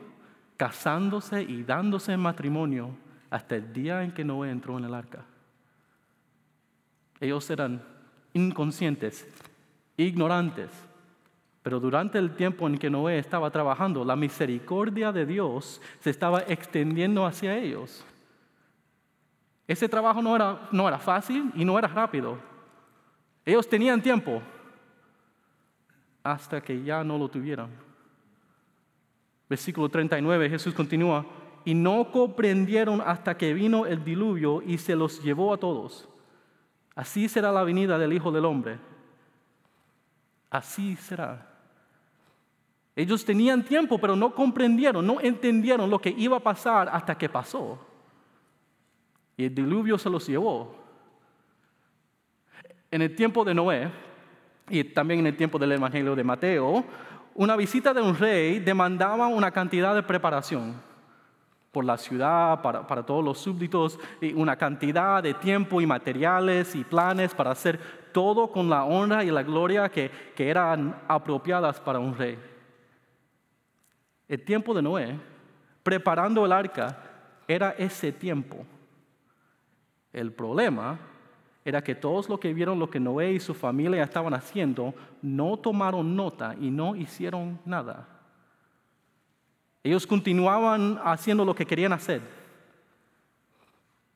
casándose 0.58 1.44
y 1.44 1.64
dándose 1.64 2.14
en 2.14 2.20
matrimonio 2.20 2.90
hasta 3.30 3.56
el 3.56 3.72
día 3.72 4.04
en 4.04 4.12
que 4.12 4.26
Noé 4.26 4.50
entró 4.50 4.78
en 4.78 4.86
el 4.86 4.94
arca. 4.94 5.24
Ellos 7.20 7.50
eran 7.50 7.82
inconscientes, 8.34 9.28
ignorantes, 9.96 10.70
Pero 11.64 11.82
durante 11.82 12.18
el 12.18 12.34
tiempo 12.34 12.66
en 12.66 12.78
que 12.78 12.90
Noé 12.90 13.20
estaba 13.20 13.52
trabajando, 13.52 14.06
la 14.06 14.16
misericordia 14.16 15.12
de 15.12 15.26
Dios 15.26 15.82
se 16.00 16.12
estaba 16.12 16.40
extendiendo 16.48 17.26
hacia 17.26 17.58
ellos. 17.58 18.06
Ese 19.68 19.90
trabajo 19.90 20.22
no 20.22 20.34
era, 20.34 20.70
no 20.72 20.88
era 20.88 20.98
fácil 20.98 21.52
y 21.56 21.66
no 21.66 21.78
era 21.78 21.90
rápido. 21.90 22.38
Ellos 23.46 23.68
tenían 23.68 24.02
tiempo 24.02 24.42
hasta 26.24 26.62
que 26.62 26.82
ya 26.82 27.04
no 27.04 27.18
lo 27.18 27.28
tuvieran. 27.28 27.87
Versículo 29.50 29.90
39, 29.90 30.50
Jesús 30.50 30.74
continúa, 30.74 31.26
y 31.64 31.74
no 31.74 32.12
comprendieron 32.12 33.02
hasta 33.02 33.38
que 33.38 33.54
vino 33.54 33.86
el 33.86 34.04
diluvio 34.04 34.62
y 34.62 34.78
se 34.78 34.96
los 34.96 35.22
llevó 35.22 35.54
a 35.54 35.58
todos. 35.58 36.08
Así 36.96 37.30
será 37.30 37.52
la 37.52 37.64
venida 37.64 37.98
del 37.98 38.14
Hijo 38.14 38.32
del 38.32 38.46
Hombre. 38.46 38.80
Así 40.50 40.96
será. 40.96 41.48
Ellos 42.96 43.24
tenían 43.24 43.64
tiempo, 43.64 44.00
pero 44.00 44.16
no 44.16 44.34
comprendieron, 44.34 45.06
no 45.06 45.22
entendieron 45.22 45.90
lo 45.90 46.00
que 46.00 46.10
iba 46.10 46.38
a 46.38 46.42
pasar 46.42 46.90
hasta 46.92 47.16
que 47.18 47.30
pasó. 47.30 47.78
Y 49.38 49.46
el 49.46 49.54
diluvio 49.54 49.98
se 50.00 50.10
los 50.10 50.26
llevó. 50.26 50.76
En 52.90 53.04
el 53.04 53.16
tiempo 53.16 53.46
de 53.46 53.54
Noé, 53.54 53.92
y 54.70 54.84
también 54.84 55.20
en 55.20 55.28
el 55.28 55.38
tiempo 55.38 55.60
del 55.60 55.74
Evangelio 55.74 56.16
de 56.16 56.24
Mateo, 56.24 56.84
una 57.38 57.56
visita 57.56 57.94
de 57.94 58.02
un 58.02 58.18
rey 58.18 58.60
demandaba 58.60 59.28
una 59.28 59.52
cantidad 59.52 59.94
de 59.94 60.02
preparación 60.02 60.74
por 61.72 61.86
la 61.86 61.96
ciudad, 61.96 62.64
para, 62.64 63.04
todos 63.04 63.24
los 63.24 63.38
súbditos, 63.38 64.00
y 64.20 64.34
una 64.34 64.56
cantidad 64.56 65.22
de 65.22 65.36
tiempo 65.36 65.80
y 65.80 65.86
materiales 65.86 66.74
y 66.74 66.84
planes 66.84 67.36
para 67.36 67.52
hacer 67.52 67.80
todo 68.12 68.52
con 68.52 68.68
la 68.68 68.84
honra 68.84 69.24
y 69.24 69.30
la 69.30 69.44
gloria 69.44 69.88
que, 69.88 70.10
que 70.36 70.50
eran 70.50 71.00
apropiadas 71.08 71.80
para 71.80 72.00
un 72.00 72.18
rey. 72.18 72.40
El 74.28 74.44
tiempo 74.44 74.74
de 74.74 74.82
Noé, 74.82 75.20
preparando 75.84 76.44
el 76.44 76.52
arca, 76.52 76.98
era 77.48 77.76
ese 77.78 78.12
tiempo. 78.12 78.66
El 80.12 80.32
problema 80.32 80.98
era 81.68 81.84
que 81.84 81.96
todos 81.96 82.30
los 82.30 82.40
que 82.40 82.54
vieron 82.54 82.80
lo 82.80 82.90
que 82.90 82.98
Noé 82.98 83.34
y 83.34 83.42
su 83.42 83.54
familia 83.54 84.02
estaban 84.02 84.34
haciendo 84.34 84.96
no 85.22 85.58
tomaron 85.58 86.16
nota 86.16 86.56
y 86.58 86.72
no 86.72 86.96
hicieron 86.96 87.60
nada. 87.66 88.08
Ellos 89.84 90.08
continuaban 90.08 90.98
haciendo 91.04 91.44
lo 91.44 91.54
que 91.54 91.66
querían 91.66 91.92
hacer. 91.92 92.22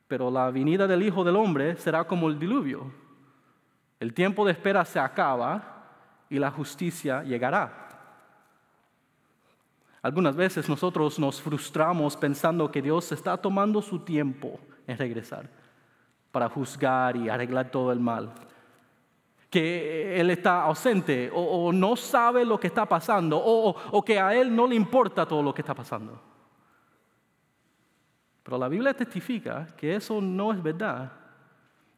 Pero 0.08 0.30
la 0.30 0.50
venida 0.50 0.86
del 0.86 1.02
Hijo 1.02 1.24
del 1.24 1.36
Hombre 1.36 1.76
será 1.76 2.04
como 2.04 2.30
el 2.30 2.38
diluvio. 2.38 2.90
El 4.00 4.14
tiempo 4.14 4.46
de 4.46 4.52
espera 4.52 4.82
se 4.86 4.98
acaba 4.98 5.90
y 6.30 6.38
la 6.38 6.50
justicia 6.50 7.22
llegará. 7.22 7.90
Algunas 10.00 10.34
veces 10.34 10.70
nosotros 10.70 11.18
nos 11.18 11.42
frustramos 11.42 12.16
pensando 12.16 12.72
que 12.72 12.80
Dios 12.80 13.12
está 13.12 13.36
tomando 13.36 13.82
su 13.82 13.98
tiempo 13.98 14.58
en 14.86 14.96
regresar 14.96 15.61
para 16.32 16.48
juzgar 16.48 17.16
y 17.16 17.28
arreglar 17.28 17.70
todo 17.70 17.92
el 17.92 18.00
mal 18.00 18.32
que 19.48 20.18
él 20.18 20.30
está 20.30 20.62
ausente 20.62 21.30
o, 21.34 21.70
no 21.74 21.94
sabe 21.94 22.42
lo 22.42 22.58
que 22.58 22.68
está 22.68 22.86
pasando 22.86 23.36
o, 23.36 23.76
o 23.90 24.02
que 24.02 24.18
a 24.18 24.34
él 24.34 24.56
no 24.56 24.66
le 24.66 24.74
importa 24.74 25.26
todo 25.26 25.42
lo 25.42 25.52
que 25.52 25.60
está 25.60 25.74
pasando. 25.74 26.18
Pero 28.42 28.58
la 28.58 28.68
Biblia 28.68 28.94
testifica 28.94 29.66
que 29.76 29.94
eso 29.94 30.20
no 30.20 30.52
es 30.52 30.62
verdad. 30.62 31.12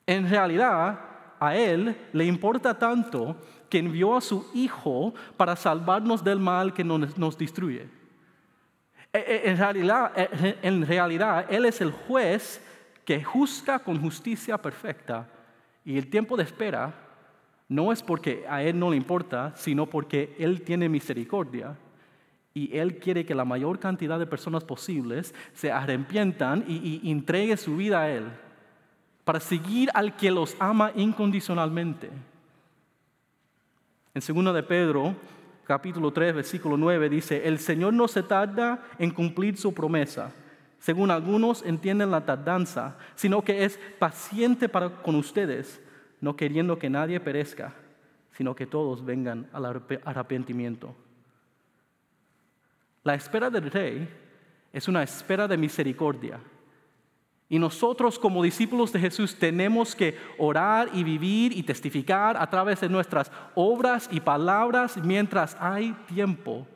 En 0.07 0.29
realidad, 0.29 0.99
a 1.41 1.57
Él 1.57 1.97
le 2.13 2.25
importa 2.25 2.79
tanto 2.79 3.37
que 3.69 3.79
envió 3.79 4.17
a 4.17 4.21
su 4.21 4.47
Hijo 4.55 5.15
para 5.37 5.57
salvarnos 5.57 6.23
del 6.23 6.39
mal 6.39 6.75
que 6.75 6.85
nos, 6.85 7.17
nos 7.17 7.39
destruye. 7.39 7.89
E, 9.13 9.19
e, 9.19 9.51
en 9.51 9.57
realidad, 9.57 10.13
e, 10.17 10.59
en 10.63 10.87
realidad, 10.87 11.47
Él 11.49 11.65
es 11.65 11.81
el 11.81 11.93
juez 11.93 12.61
que 13.05 13.23
juzga 13.23 13.79
con 13.79 14.01
justicia 14.01 14.59
perfecta 14.59 15.29
y 15.85 15.99
el 15.99 16.09
tiempo 16.09 16.37
de 16.37 16.45
espera 16.45 16.95
no 17.69 17.93
es 17.93 18.03
porque 18.03 18.45
a 18.49 18.63
Él 18.63 18.79
no 18.79 18.91
le 18.91 18.97
importa, 18.97 19.53
sino 19.57 19.87
porque 19.87 20.35
Él 20.39 20.63
tiene 20.63 20.89
misericordia 20.89 21.77
y 22.53 22.77
Él 22.77 22.99
quiere 22.99 23.27
que 23.27 23.35
la 23.35 23.45
mayor 23.45 23.79
cantidad 23.79 24.19
de 24.19 24.27
personas 24.27 24.65
posibles 24.65 25.35
se 25.53 25.73
arrepientan 25.73 26.65
y, 26.67 27.01
y 27.03 27.11
entregue 27.11 27.57
su 27.57 27.77
vida 27.77 28.03
a 28.03 28.11
Él 28.11 28.25
para 29.25 29.41
seguir 29.41 29.91
al 29.95 30.17
que 30.17 30.31
los 30.31 30.57
ama 30.59 30.93
incondicionalmente. 30.95 32.11
En 34.15 34.45
2 34.45 34.55
de 34.55 34.63
Pedro, 34.63 35.17
capítulo 35.65 36.13
3, 36.13 36.35
versículo 36.35 36.77
9, 36.77 37.09
dice, 37.09 37.49
el 37.49 37.59
Señor 37.59 37.95
no 37.95 38.07
se 38.07 38.23
tarda 38.23 38.85
en 38.99 39.11
cumplir 39.11 39.57
su 39.57 39.75
promesa, 39.75 40.33
según 40.85 41.11
algunos 41.11 41.63
entienden 41.63 42.11
la 42.11 42.27
tardanza, 42.27 42.99
sino 43.15 43.41
que 43.41 43.65
es 43.65 43.81
paciente 43.99 44.69
para 44.69 44.91
con 44.91 45.15
ustedes 45.15 45.81
no 46.21 46.37
queriendo 46.37 46.79
que 46.79 46.91
nadie 46.91 47.19
perezca, 47.21 47.73
sino 48.33 48.55
que 48.55 48.67
todos 48.67 49.03
vengan 49.03 49.49
al 49.55 49.65
arrepentimiento. 49.65 50.95
La 53.03 53.15
espera 53.15 53.49
del 53.49 53.71
rey 53.71 54.07
es 54.75 54.87
una 54.87 55.03
espera 55.03 55.49
de 55.49 55.57
misericordia. 55.57 56.39
Y 57.49 57.59
nosotros 57.59 58.19
como 58.19 58.43
discípulos 58.43 58.93
de 58.93 59.01
Jesús 59.01 59.39
tenemos 59.39 59.97
que 59.97 60.19
orar 60.37 60.91
y 60.93 61.03
vivir 61.03 61.57
y 61.57 61.63
testificar 61.63 62.37
a 62.37 62.51
través 62.51 62.83
de 62.83 62.91
nuestras 62.91 63.33
obras 63.55 64.07
y 64.13 64.21
palabras 64.21 64.99
mientras 64.99 65.57
hay 65.59 65.93
tiempo, 66.15 66.67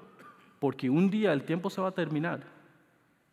porque 0.58 0.88
un 0.88 1.10
día 1.10 1.34
el 1.34 1.42
tiempo 1.42 1.68
se 1.68 1.82
va 1.82 1.88
a 1.88 1.94
terminar 1.94 2.57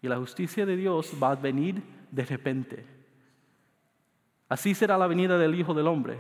y 0.06 0.08
la 0.08 0.18
justicia 0.18 0.68
de 0.68 0.78
Dios 0.78 1.14
va 1.22 1.32
a 1.32 1.36
venir 1.36 1.82
de 2.12 2.24
repente. 2.24 2.86
Así 4.48 4.76
será 4.76 5.00
la 5.00 5.08
venida 5.08 5.36
del 5.40 5.56
Hijo 5.56 5.74
del 5.74 5.88
Hombre. 5.88 6.20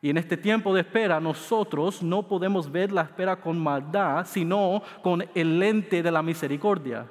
Y 0.00 0.10
en 0.10 0.16
este 0.16 0.36
tiempo 0.36 0.72
de 0.72 0.82
espera 0.82 1.18
nosotros 1.18 2.04
no 2.04 2.28
podemos 2.28 2.70
ver 2.70 2.92
la 2.92 3.02
espera 3.02 3.40
con 3.40 3.58
maldad, 3.58 4.24
sino 4.28 4.80
con 5.02 5.28
el 5.34 5.58
lente 5.58 6.04
de 6.04 6.12
la 6.12 6.22
misericordia. 6.22 7.08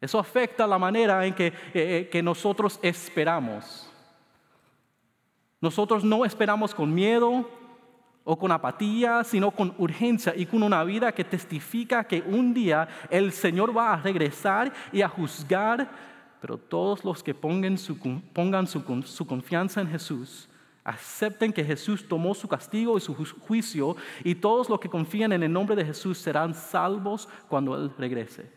Eso 0.00 0.18
afecta 0.18 0.66
la 0.66 0.78
manera 0.78 1.24
en 1.24 1.32
que, 1.32 1.46
eh, 1.46 1.52
eh, 1.74 2.08
que 2.10 2.20
nosotros 2.20 2.80
esperamos. 2.82 3.88
Nosotros 5.60 6.02
no 6.02 6.24
esperamos 6.24 6.74
con 6.74 6.92
miedo 6.92 7.48
o 8.24 8.38
con 8.38 8.52
apatía, 8.52 9.24
sino 9.24 9.50
con 9.50 9.74
urgencia 9.78 10.34
y 10.36 10.46
con 10.46 10.62
una 10.62 10.84
vida 10.84 11.12
que 11.12 11.24
testifica 11.24 12.04
que 12.04 12.22
un 12.22 12.52
día 12.54 12.88
el 13.08 13.32
Señor 13.32 13.76
va 13.76 13.94
a 13.94 13.96
regresar 13.96 14.72
y 14.92 15.02
a 15.02 15.08
juzgar 15.08 16.10
pero 16.40 16.56
todos 16.56 17.04
los 17.04 17.22
que 17.22 17.34
pongan, 17.34 17.76
su, 17.76 17.96
su 19.04 19.26
confianza 19.26 19.80
en 19.80 19.88
Jesús, 19.88 20.48
acepten 20.82 21.52
que 21.52 21.62
Jesús 21.62 22.08
tomó 22.08 22.34
su 22.34 22.48
castigo 22.48 22.96
y 22.96 23.00
su 23.00 23.14
juicio, 23.14 23.96
y 24.24 24.34
todos 24.34 24.68
los 24.68 24.80
que 24.80 24.88
confían 24.88 25.32
en 25.32 25.42
el 25.42 25.52
nombre 25.52 25.76
de 25.76 25.84
Jesús 25.84 26.16
serán 26.16 26.54
salvos 26.54 27.28
cuando 27.48 27.76
Él 27.76 27.92
regrese. 27.98 28.50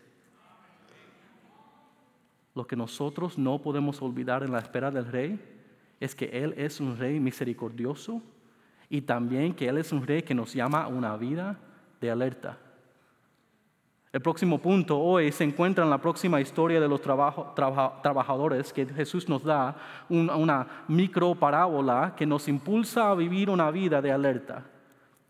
Lo 2.54 2.66
que 2.66 2.76
nosotros 2.76 3.36
no 3.36 3.60
podemos 3.60 4.00
olvidar 4.00 4.42
en 4.42 4.52
la 4.52 4.60
espera 4.60 4.90
del 4.90 5.06
Rey 5.06 5.38
es 6.00 6.14
que 6.14 6.26
Él 6.26 6.54
es 6.56 6.80
un 6.80 6.96
Rey 6.96 7.20
misericordioso 7.20 8.22
y 8.94 9.00
también 9.00 9.52
que 9.54 9.66
Él 9.66 9.78
es 9.78 9.90
un 9.90 10.06
Rey 10.06 10.22
que 10.22 10.36
nos 10.36 10.54
llama 10.54 10.84
a 10.84 10.86
una 10.86 11.16
vida 11.16 11.56
de 12.00 12.12
alerta. 12.12 12.56
El 14.12 14.22
próximo 14.22 14.58
punto 14.58 15.00
hoy 15.00 15.32
se 15.32 15.42
encuentra 15.42 15.82
en 15.82 15.90
la 15.90 15.98
próxima 15.98 16.40
historia 16.40 16.80
de 16.80 16.86
los 16.86 17.00
trabajadores 17.02 18.72
que 18.72 18.86
Jesús 18.86 19.28
nos 19.28 19.42
da, 19.42 19.74
una 20.08 20.84
micro 20.86 21.34
parábola 21.34 22.14
que 22.16 22.24
nos 22.24 22.46
impulsa 22.46 23.10
a 23.10 23.16
vivir 23.16 23.50
una 23.50 23.68
vida 23.72 24.00
de 24.00 24.12
alerta. 24.12 24.62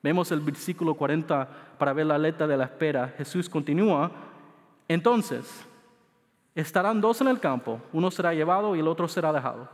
Vemos 0.02 0.30
el 0.30 0.40
versículo 0.40 0.92
40 0.92 1.48
para 1.78 1.94
ver 1.94 2.04
la 2.04 2.16
alerta 2.16 2.46
de 2.46 2.58
la 2.58 2.64
espera. 2.64 3.14
Jesús 3.16 3.48
continúa. 3.48 4.10
Entonces, 4.88 5.66
estarán 6.54 7.00
dos 7.00 7.18
en 7.22 7.28
el 7.28 7.40
campo, 7.40 7.80
uno 7.94 8.10
será 8.10 8.34
llevado 8.34 8.76
y 8.76 8.80
el 8.80 8.88
otro 8.88 9.08
será 9.08 9.32
dejado. 9.32 9.70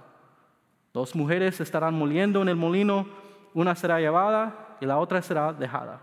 Dos 0.92 1.16
mujeres 1.16 1.61
estarán 1.61 1.94
moliendo 1.94 2.40
en 2.42 2.49
el 2.49 2.56
molino, 2.56 3.06
una 3.54 3.75
será 3.75 4.00
llevada 4.00 4.76
y 4.80 4.87
la 4.87 4.99
otra 4.99 5.23
será 5.23 5.52
dejada. 5.52 6.00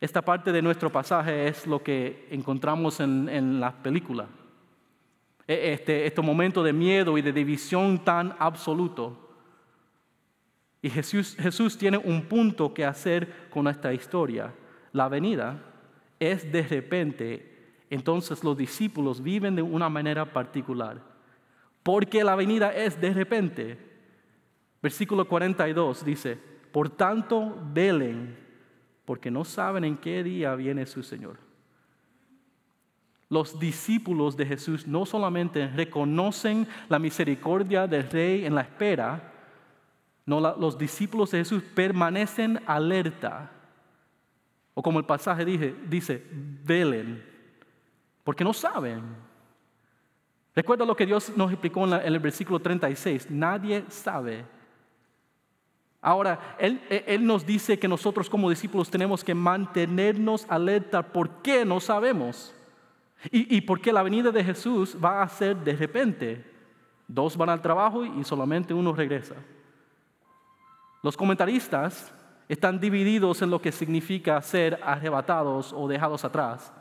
Esta 0.00 0.22
parte 0.22 0.50
de 0.50 0.62
nuestro 0.62 0.90
pasaje 0.90 1.46
es 1.46 1.66
lo 1.66 1.82
que 1.82 2.26
encontramos 2.30 3.00
en, 3.00 3.60
la 3.60 3.72
película. 3.82 4.28
E, 5.46 5.72
este, 5.74 6.06
este 6.06 6.22
momento 6.22 6.62
de 6.62 6.72
miedo 6.72 7.18
y 7.18 7.22
de 7.22 7.32
división 7.32 8.02
tan 8.02 8.34
absoluto. 8.38 9.28
Y 10.80 10.88
Jesús, 10.88 11.36
Jesús 11.38 11.76
tiene 11.76 11.98
un 11.98 12.22
punto 12.22 12.72
que 12.72 12.86
hacer 12.86 13.50
con 13.50 13.68
esta 13.68 13.92
historia. 13.92 14.54
La 14.92 15.08
venida 15.08 15.62
es 16.18 16.50
de 16.50 16.62
repente, 16.62 17.74
entonces 17.90 18.42
los 18.42 18.56
discípulos 18.56 19.22
viven 19.22 19.54
de 19.56 19.62
una 19.62 19.90
manera 19.90 20.32
particular. 20.32 21.02
Porque 21.82 22.24
la 22.24 22.36
venida 22.36 22.72
es 22.74 22.98
de 22.98 23.12
repente. 23.12 23.89
Versículo 24.82 25.26
42 25.28 26.04
dice, 26.04 26.38
por 26.72 26.88
tanto, 26.88 27.56
velen, 27.72 28.36
porque 29.04 29.30
no 29.30 29.44
saben 29.44 29.84
en 29.84 29.96
qué 29.96 30.22
día 30.22 30.54
viene 30.54 30.86
su 30.86 31.02
Señor. 31.02 31.38
Los 33.28 33.60
discípulos 33.60 34.36
de 34.36 34.46
Jesús 34.46 34.86
no 34.86 35.04
solamente 35.04 35.68
reconocen 35.68 36.66
la 36.88 36.98
misericordia 36.98 37.86
del 37.86 38.08
Rey 38.10 38.44
en 38.44 38.54
la 38.54 38.62
espera, 38.62 39.34
no, 40.26 40.40
los 40.40 40.78
discípulos 40.78 41.30
de 41.30 41.38
Jesús 41.38 41.62
permanecen 41.74 42.60
alerta. 42.66 43.50
O 44.74 44.82
como 44.82 44.98
el 44.98 45.04
pasaje 45.04 45.44
dice, 45.44 45.74
dice, 45.88 46.24
velen, 46.64 47.22
porque 48.22 48.44
no 48.44 48.52
saben. 48.52 49.02
Recuerda 50.54 50.84
lo 50.84 50.96
que 50.96 51.06
Dios 51.06 51.32
nos 51.36 51.50
explicó 51.50 51.84
en, 51.84 51.94
en 51.94 52.12
el 52.14 52.20
versículo 52.20 52.60
36, 52.60 53.30
nadie 53.30 53.84
sabe 53.88 54.44
Ahora, 56.02 56.56
él, 56.58 57.26
nos 57.26 57.44
dice 57.44 57.78
que 57.78 57.88
nosotros 57.88 58.30
como 58.30 58.48
discípulos 58.48 58.90
tenemos 58.90 59.22
que 59.22 59.34
mantenernos 59.34 60.46
alerta. 60.48 61.02
¿Por 61.02 61.42
qué? 61.42 61.64
No 61.64 61.78
sabemos. 61.78 62.54
Y, 63.30 63.54
y 63.54 63.60
porque 63.60 63.92
la 63.92 64.02
venida 64.02 64.30
de 64.30 64.42
Jesús 64.42 64.96
va 65.02 65.22
a 65.22 65.28
ser 65.28 65.56
de 65.56 65.74
repente. 65.74 66.44
Dos 67.06 67.36
van 67.36 67.50
al 67.50 67.60
trabajo 67.60 68.04
y 68.04 68.24
solamente 68.24 68.72
uno 68.72 68.94
regresa. 68.94 69.34
Los 71.02 71.16
comentaristas 71.16 72.14
están 72.48 72.80
divididos 72.80 73.42
en 73.42 73.50
lo 73.50 73.60
que 73.60 73.72
significa 73.72 74.40
ser 74.40 74.80
arrebatados 74.82 75.72
o 75.72 75.86
dejados 75.86 76.24
atrás. 76.24 76.72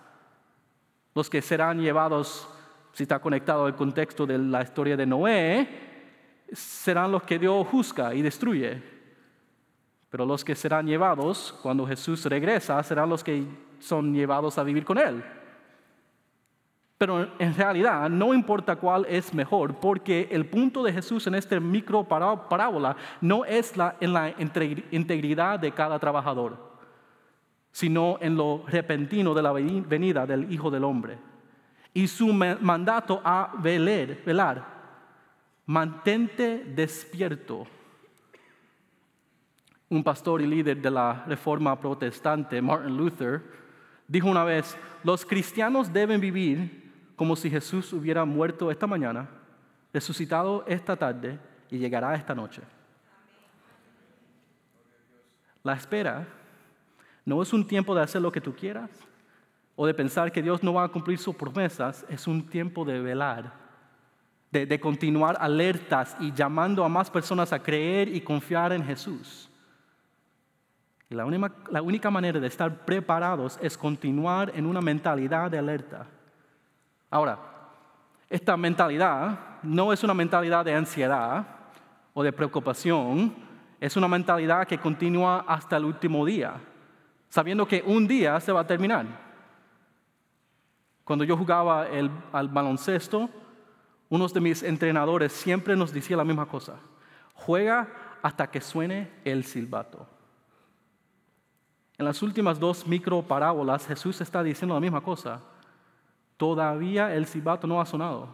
Los 1.13 1.29
que 1.29 1.41
serán 1.41 1.81
llevados, 1.81 2.47
si 2.93 3.03
está 3.03 3.19
conectado 3.19 3.65
al 3.65 3.75
contexto 3.75 4.25
de 4.25 4.37
la 4.37 4.61
historia 4.61 4.95
de 4.95 5.05
Noé, 5.05 5.69
serán 6.53 7.11
los 7.11 7.23
que 7.23 7.37
Dios 7.37 7.67
juzga 7.67 8.13
y 8.15 8.21
destruye. 8.21 8.98
Pero 10.09 10.25
los 10.25 10.43
que 10.43 10.55
serán 10.55 10.87
llevados 10.87 11.57
cuando 11.61 11.85
Jesús 11.85 12.25
regresa 12.25 12.81
serán 12.83 13.09
los 13.09 13.23
que 13.23 13.45
son 13.79 14.13
llevados 14.13 14.57
a 14.57 14.63
vivir 14.63 14.83
con 14.83 14.97
Él. 14.97 15.23
Pero 16.97 17.29
en 17.39 17.55
realidad 17.55 18.09
no 18.09 18.33
importa 18.33 18.75
cuál 18.75 19.05
es 19.07 19.33
mejor, 19.33 19.75
porque 19.75 20.27
el 20.31 20.45
punto 20.47 20.83
de 20.83 20.91
Jesús 20.91 21.25
en 21.27 21.35
este 21.35 21.57
micro 21.59 22.03
parábola 22.03 22.97
no 23.21 23.45
es 23.45 23.77
la, 23.77 23.95
en 24.01 24.11
la 24.11 24.35
integridad 24.91 25.59
de 25.59 25.71
cada 25.71 25.97
trabajador, 25.97 26.57
sino 27.71 28.17
en 28.19 28.35
lo 28.35 28.65
repentino 28.67 29.33
de 29.33 29.41
la 29.41 29.53
venida 29.53 30.25
del 30.25 30.51
Hijo 30.51 30.69
del 30.69 30.83
Hombre. 30.83 31.17
Y 31.93 32.07
su 32.07 32.33
mandato 32.33 33.21
a 33.23 33.53
velar, 33.59 34.17
velar, 34.25 34.65
mantente 35.67 36.65
despierto 36.75 37.65
un 39.89 40.03
pastor 40.03 40.41
y 40.41 40.47
líder 40.47 40.81
de 40.81 40.91
la 40.91 41.25
reforma 41.25 41.79
protestante, 41.79 42.61
Martin 42.61 42.95
Luther, 42.95 43.41
dijo 44.07 44.27
una 44.27 44.43
vez, 44.43 44.77
los 45.03 45.25
cristianos 45.25 45.91
deben 45.91 46.21
vivir 46.21 46.91
como 47.15 47.35
si 47.35 47.49
Jesús 47.49 47.91
hubiera 47.91 48.23
muerto 48.23 48.69
esta 48.69 48.87
mañana, 48.87 49.27
resucitado 49.91 50.63
esta 50.67 50.95
tarde 50.95 51.39
y 51.69 51.77
llegará 51.77 52.15
esta 52.15 52.35
noche. 52.35 52.61
La 55.63 55.73
espera 55.73 56.27
no 57.25 57.41
es 57.41 57.51
un 57.51 57.65
tiempo 57.65 57.93
de 57.95 58.01
hacer 58.01 58.21
lo 58.21 58.31
que 58.31 58.41
tú 58.41 58.55
quieras 58.55 58.89
o 59.75 59.87
de 59.87 59.93
pensar 59.93 60.31
que 60.31 60.41
Dios 60.41 60.61
no 60.63 60.73
va 60.73 60.83
a 60.83 60.89
cumplir 60.89 61.17
sus 61.17 61.35
promesas, 61.35 62.05
es 62.09 62.27
un 62.27 62.45
tiempo 62.45 62.85
de 62.85 62.99
velar, 62.99 63.53
de, 64.51 64.65
de 64.65 64.79
continuar 64.79 65.37
alertas 65.39 66.15
y 66.19 66.31
llamando 66.31 66.83
a 66.83 66.89
más 66.89 67.09
personas 67.09 67.51
a 67.53 67.61
creer 67.61 68.13
y 68.13 68.21
confiar 68.21 68.71
en 68.71 68.83
Jesús. 68.83 69.48
La 71.09 71.25
única, 71.25 71.51
la 71.71 71.81
única 71.81 72.11
manera 72.11 72.39
de 72.39 72.47
estar 72.47 72.85
preparados 72.85 73.57
es 73.61 73.77
continuar 73.77 74.51
en 74.55 74.67
una 74.67 74.79
mentalidad 74.79 75.49
de 75.49 75.57
alerta. 75.57 76.05
Ahora, 77.09 77.39
esta 78.29 78.55
mentalidad 78.55 79.39
no 79.63 79.91
es 79.91 80.03
una 80.03 80.13
mentalidad 80.13 80.63
de 80.63 80.75
ansiedad 80.75 81.47
o 82.13 82.21
de 82.21 82.31
preocupación, 82.31 83.33
es 83.79 83.97
una 83.97 84.07
mentalidad 84.07 84.67
que 84.67 84.77
continúa 84.77 85.45
hasta 85.47 85.77
el 85.77 85.85
último 85.85 86.23
día, 86.25 86.53
sabiendo 87.27 87.67
que 87.67 87.83
un 87.85 88.07
día 88.07 88.39
se 88.39 88.51
va 88.51 88.61
a 88.61 88.67
terminar. 88.67 89.07
Cuando 91.03 91.25
yo 91.25 91.35
jugaba 91.35 91.87
al 92.31 92.49
baloncesto, 92.49 93.29
uno 94.09 94.27
de 94.27 94.41
mis 94.41 94.61
entrenadores 94.61 95.31
siempre 95.31 95.75
nos 95.75 95.91
decía 95.91 96.17
la 96.17 96.23
misma 96.23 96.45
cosa, 96.45 96.75
juega 97.33 97.87
hasta 98.21 98.51
que 98.51 98.61
suene 98.61 99.09
el 99.23 99.43
silbato. 99.43 100.18
En 101.99 102.05
las 102.05 102.21
últimas 102.23 102.57
dos 102.57 102.87
micro 102.87 103.21
parábolas 103.21 103.85
Jesús 103.85 104.21
está 104.21 104.41
diciendo 104.41 104.73
la 104.73 104.79
misma 104.79 105.01
cosa. 105.01 105.41
Todavía 106.37 107.13
el 107.13 107.27
cibato 107.27 107.67
no 107.67 107.81
ha 107.81 107.85
sonado. 107.85 108.29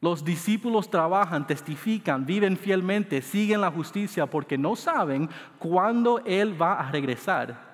Los 0.00 0.24
discípulos 0.24 0.88
trabajan, 0.88 1.44
testifican, 1.44 2.24
viven 2.24 2.56
fielmente, 2.56 3.20
siguen 3.20 3.60
la 3.60 3.72
justicia 3.72 4.26
porque 4.26 4.56
no 4.56 4.76
saben 4.76 5.28
cuándo 5.58 6.20
Él 6.24 6.60
va 6.60 6.74
a 6.74 6.92
regresar, 6.92 7.72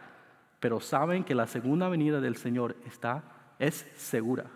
pero 0.58 0.80
saben 0.80 1.22
que 1.22 1.34
la 1.34 1.46
segunda 1.46 1.90
venida 1.90 2.18
del 2.22 2.36
Señor 2.36 2.74
está, 2.86 3.22
es 3.58 3.86
segura. 3.94 4.46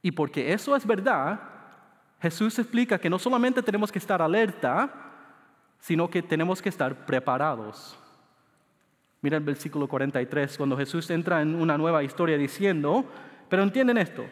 Y 0.00 0.10
porque 0.12 0.54
eso 0.54 0.74
es 0.74 0.86
verdad, 0.86 1.38
Jesús 2.18 2.58
explica 2.58 2.98
que 2.98 3.10
no 3.10 3.18
solamente 3.18 3.62
tenemos 3.62 3.92
que 3.92 3.98
estar 3.98 4.22
alerta, 4.22 4.90
sino 5.80 6.08
que 6.08 6.22
tenemos 6.22 6.62
que 6.62 6.70
estar 6.70 7.04
preparados. 7.04 7.98
Mira 9.24 9.38
el 9.38 9.42
versículo 9.42 9.88
43, 9.88 10.58
cuando 10.58 10.76
Jesús 10.76 11.08
entra 11.08 11.40
en 11.40 11.54
una 11.54 11.78
nueva 11.78 12.02
historia 12.02 12.36
diciendo, 12.36 13.06
pero 13.48 13.62
entienden 13.62 13.96
esto, 13.96 14.22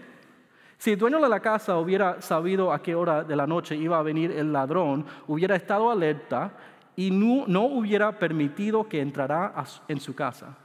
si 0.76 0.90
el 0.90 0.98
dueño 0.98 1.18
de 1.18 1.30
la 1.30 1.40
casa 1.40 1.78
hubiera 1.78 2.20
sabido 2.20 2.70
a 2.70 2.82
qué 2.82 2.94
hora 2.94 3.24
de 3.24 3.34
la 3.34 3.46
noche 3.46 3.74
iba 3.74 3.98
a 3.98 4.02
venir 4.02 4.30
el 4.30 4.52
ladrón, 4.52 5.06
hubiera 5.28 5.56
estado 5.56 5.90
alerta 5.90 6.52
y 6.94 7.10
no, 7.10 7.46
no 7.46 7.62
hubiera 7.62 8.18
permitido 8.18 8.86
que 8.86 9.00
entrara 9.00 9.54
en 9.88 9.98
su 9.98 10.14
casa. 10.14 10.58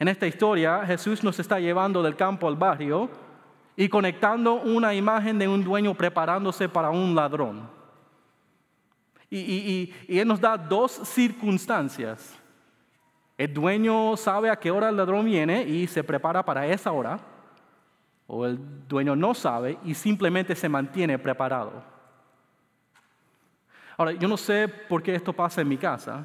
En 0.00 0.08
esta 0.08 0.26
historia 0.26 0.84
Jesús 0.84 1.22
nos 1.22 1.38
está 1.38 1.60
llevando 1.60 2.02
del 2.02 2.16
campo 2.16 2.48
al 2.48 2.56
barrio 2.56 3.08
y 3.76 3.88
conectando 3.88 4.54
una 4.54 4.92
imagen 4.92 5.38
de 5.38 5.46
un 5.46 5.62
dueño 5.62 5.94
preparándose 5.94 6.68
para 6.68 6.90
un 6.90 7.14
ladrón. 7.14 7.70
y 9.30 9.92
Él 10.08 10.26
nos 10.26 10.40
da 10.40 10.56
dos 10.56 10.90
circunstancias 10.90 12.42
el 13.38 13.52
dueño 13.52 14.16
sabe 14.16 14.48
a 14.48 14.56
qué 14.56 14.70
hora 14.70 14.88
el 14.88 14.96
ladrón 14.96 15.26
viene 15.26 15.62
y 15.62 15.86
se 15.86 16.02
prepara 16.02 16.44
para 16.44 16.66
esa 16.66 16.92
hora. 16.92 17.20
O 18.26 18.46
el 18.46 18.58
dueño 18.88 19.14
no 19.14 19.34
sabe 19.34 19.78
y 19.84 19.94
simplemente 19.94 20.54
se 20.56 20.68
mantiene 20.68 21.18
preparado. 21.18 21.82
Ahora, 23.96 24.12
yo 24.12 24.26
no 24.26 24.36
sé 24.36 24.68
por 24.68 25.02
qué 25.02 25.14
esto 25.14 25.32
pasa 25.32 25.60
en 25.60 25.68
mi 25.68 25.76
casa, 25.76 26.24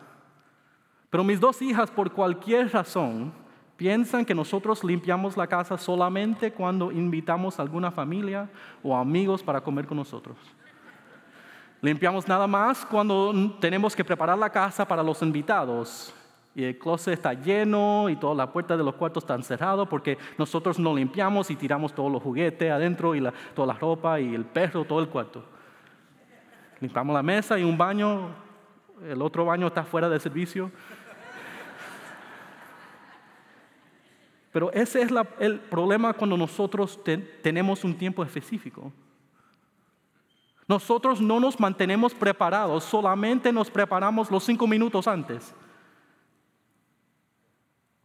pero 1.09 1.23
mis 1.23 1.39
dos 1.39 1.61
hijas 1.61 1.91
por 1.91 2.11
cualquier 2.11 2.71
razón 2.71 3.33
piensan 3.77 4.25
que 4.25 4.35
nosotros 4.35 4.83
limpiamos 4.83 5.37
la 5.37 5.47
casa 5.47 5.77
solamente 5.77 6.51
cuando 6.51 6.91
invitamos 6.91 7.59
a 7.59 7.61
alguna 7.61 7.91
familia 7.91 8.49
o 8.83 8.95
amigos 8.95 9.43
para 9.43 9.61
comer 9.61 9.85
con 9.85 9.97
nosotros. 9.97 10.37
Limpiamos 11.81 12.27
nada 12.27 12.47
más 12.47 12.85
cuando 12.85 13.33
tenemos 13.59 13.95
que 13.95 14.03
preparar 14.03 14.37
la 14.37 14.49
casa 14.49 14.87
para 14.87 15.03
los 15.03 15.21
invitados 15.21 16.13
y 16.53 16.63
el 16.65 16.77
closet 16.77 17.13
está 17.13 17.33
lleno 17.33 18.09
y 18.09 18.15
todas 18.17 18.35
las 18.35 18.49
puertas 18.49 18.77
de 18.77 18.83
los 18.83 18.95
cuartos 18.95 19.23
están 19.23 19.43
cerradas 19.43 19.87
porque 19.87 20.17
nosotros 20.37 20.77
no 20.77 20.93
limpiamos 20.95 21.49
y 21.49 21.55
tiramos 21.55 21.93
todos 21.93 22.11
los 22.11 22.21
juguetes 22.21 22.69
adentro 22.71 23.15
y 23.15 23.23
toda 23.53 23.73
la 23.73 23.79
ropa 23.79 24.19
y 24.19 24.35
el 24.35 24.43
perro, 24.43 24.83
todo 24.83 24.99
el 24.99 25.07
cuarto. 25.07 25.43
Limpiamos 26.81 27.13
la 27.13 27.23
mesa 27.23 27.57
y 27.57 27.63
un 27.63 27.77
baño, 27.77 28.29
el 29.07 29.21
otro 29.21 29.45
baño 29.45 29.67
está 29.67 29.83
fuera 29.83 30.09
de 30.09 30.19
servicio. 30.19 30.71
Pero 34.51 34.69
ese 34.73 35.01
es 35.01 35.11
el 35.39 35.59
problema 35.59 36.11
cuando 36.11 36.35
nosotros 36.35 36.99
tenemos 37.41 37.85
un 37.85 37.97
tiempo 37.97 38.23
específico. 38.23 38.91
Nosotros 40.67 41.21
no 41.21 41.39
nos 41.39 41.57
mantenemos 41.59 42.13
preparados, 42.13 42.83
solamente 42.83 43.53
nos 43.53 43.69
preparamos 43.69 44.29
los 44.29 44.43
cinco 44.43 44.67
minutos 44.67 45.07
antes. 45.07 45.55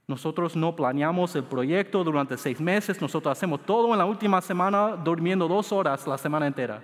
Nosotros 0.09 0.55
no 0.55 0.77
planeamos 0.77 1.35
el 1.35 1.43
proyecto 1.43 2.05
durante 2.05 2.37
seis 2.39 2.61
meses, 2.61 3.01
nosotros 3.01 3.33
hacemos 3.33 3.65
todo 3.67 3.93
en 3.93 3.99
la 3.99 4.05
última 4.05 4.41
semana 4.41 4.97
durmiendo 4.97 5.49
dos 5.49 5.73
horas 5.73 6.07
la 6.07 6.17
semana 6.17 6.47
entera. 6.47 6.81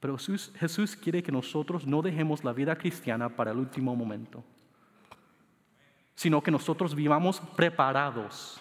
Pero 0.00 0.16
Jesús, 0.16 0.96
quiere 0.96 1.22
que 1.22 1.32
nosotros 1.32 1.86
no 1.86 2.02
dejemos 2.02 2.44
la 2.44 2.52
vida 2.52 2.76
cristiana 2.76 3.28
para 3.28 3.52
el 3.52 3.58
último 3.58 3.94
momento, 3.94 4.42
sino 6.14 6.40
que 6.40 6.50
nosotros 6.50 6.94
vivamos 6.94 7.40
preparados. 7.56 8.60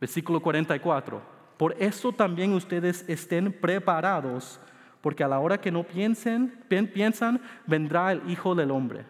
Versículo 0.00 0.40
44. 0.40 1.22
Por 1.56 1.76
eso 1.80 2.12
también 2.12 2.52
ustedes 2.54 3.08
estén 3.08 3.52
preparados, 3.52 4.60
porque 5.00 5.22
a 5.22 5.28
la 5.28 5.38
hora 5.38 5.60
que 5.60 5.70
no 5.70 5.84
piensen, 5.84 6.64
piensan, 6.68 7.40
vendrá 7.66 8.10
el 8.10 8.28
Hijo 8.28 8.56
del 8.56 8.72
Hombre. 8.72 9.04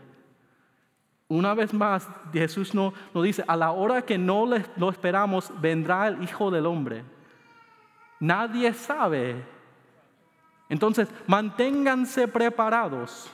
Una 1.33 1.55
vez 1.55 1.73
más, 1.73 2.07
Jesús 2.31 2.75
nos 2.75 2.93
no 3.15 3.23
dice, 3.23 3.43
a 3.47 3.57
la 3.57 3.73
hora 3.73 4.03
que 4.03 4.19
no 4.19 4.45
lo 4.77 4.91
esperamos, 4.91 5.51
vendrá 5.63 6.09
el 6.09 6.23
Hijo 6.23 6.51
del 6.51 6.67
Hombre. 6.67 7.05
Nadie 8.21 8.75
sabe. 8.75 9.43
Entonces, 10.69 11.09
manténganse 11.27 12.29
preparados 12.29 13.31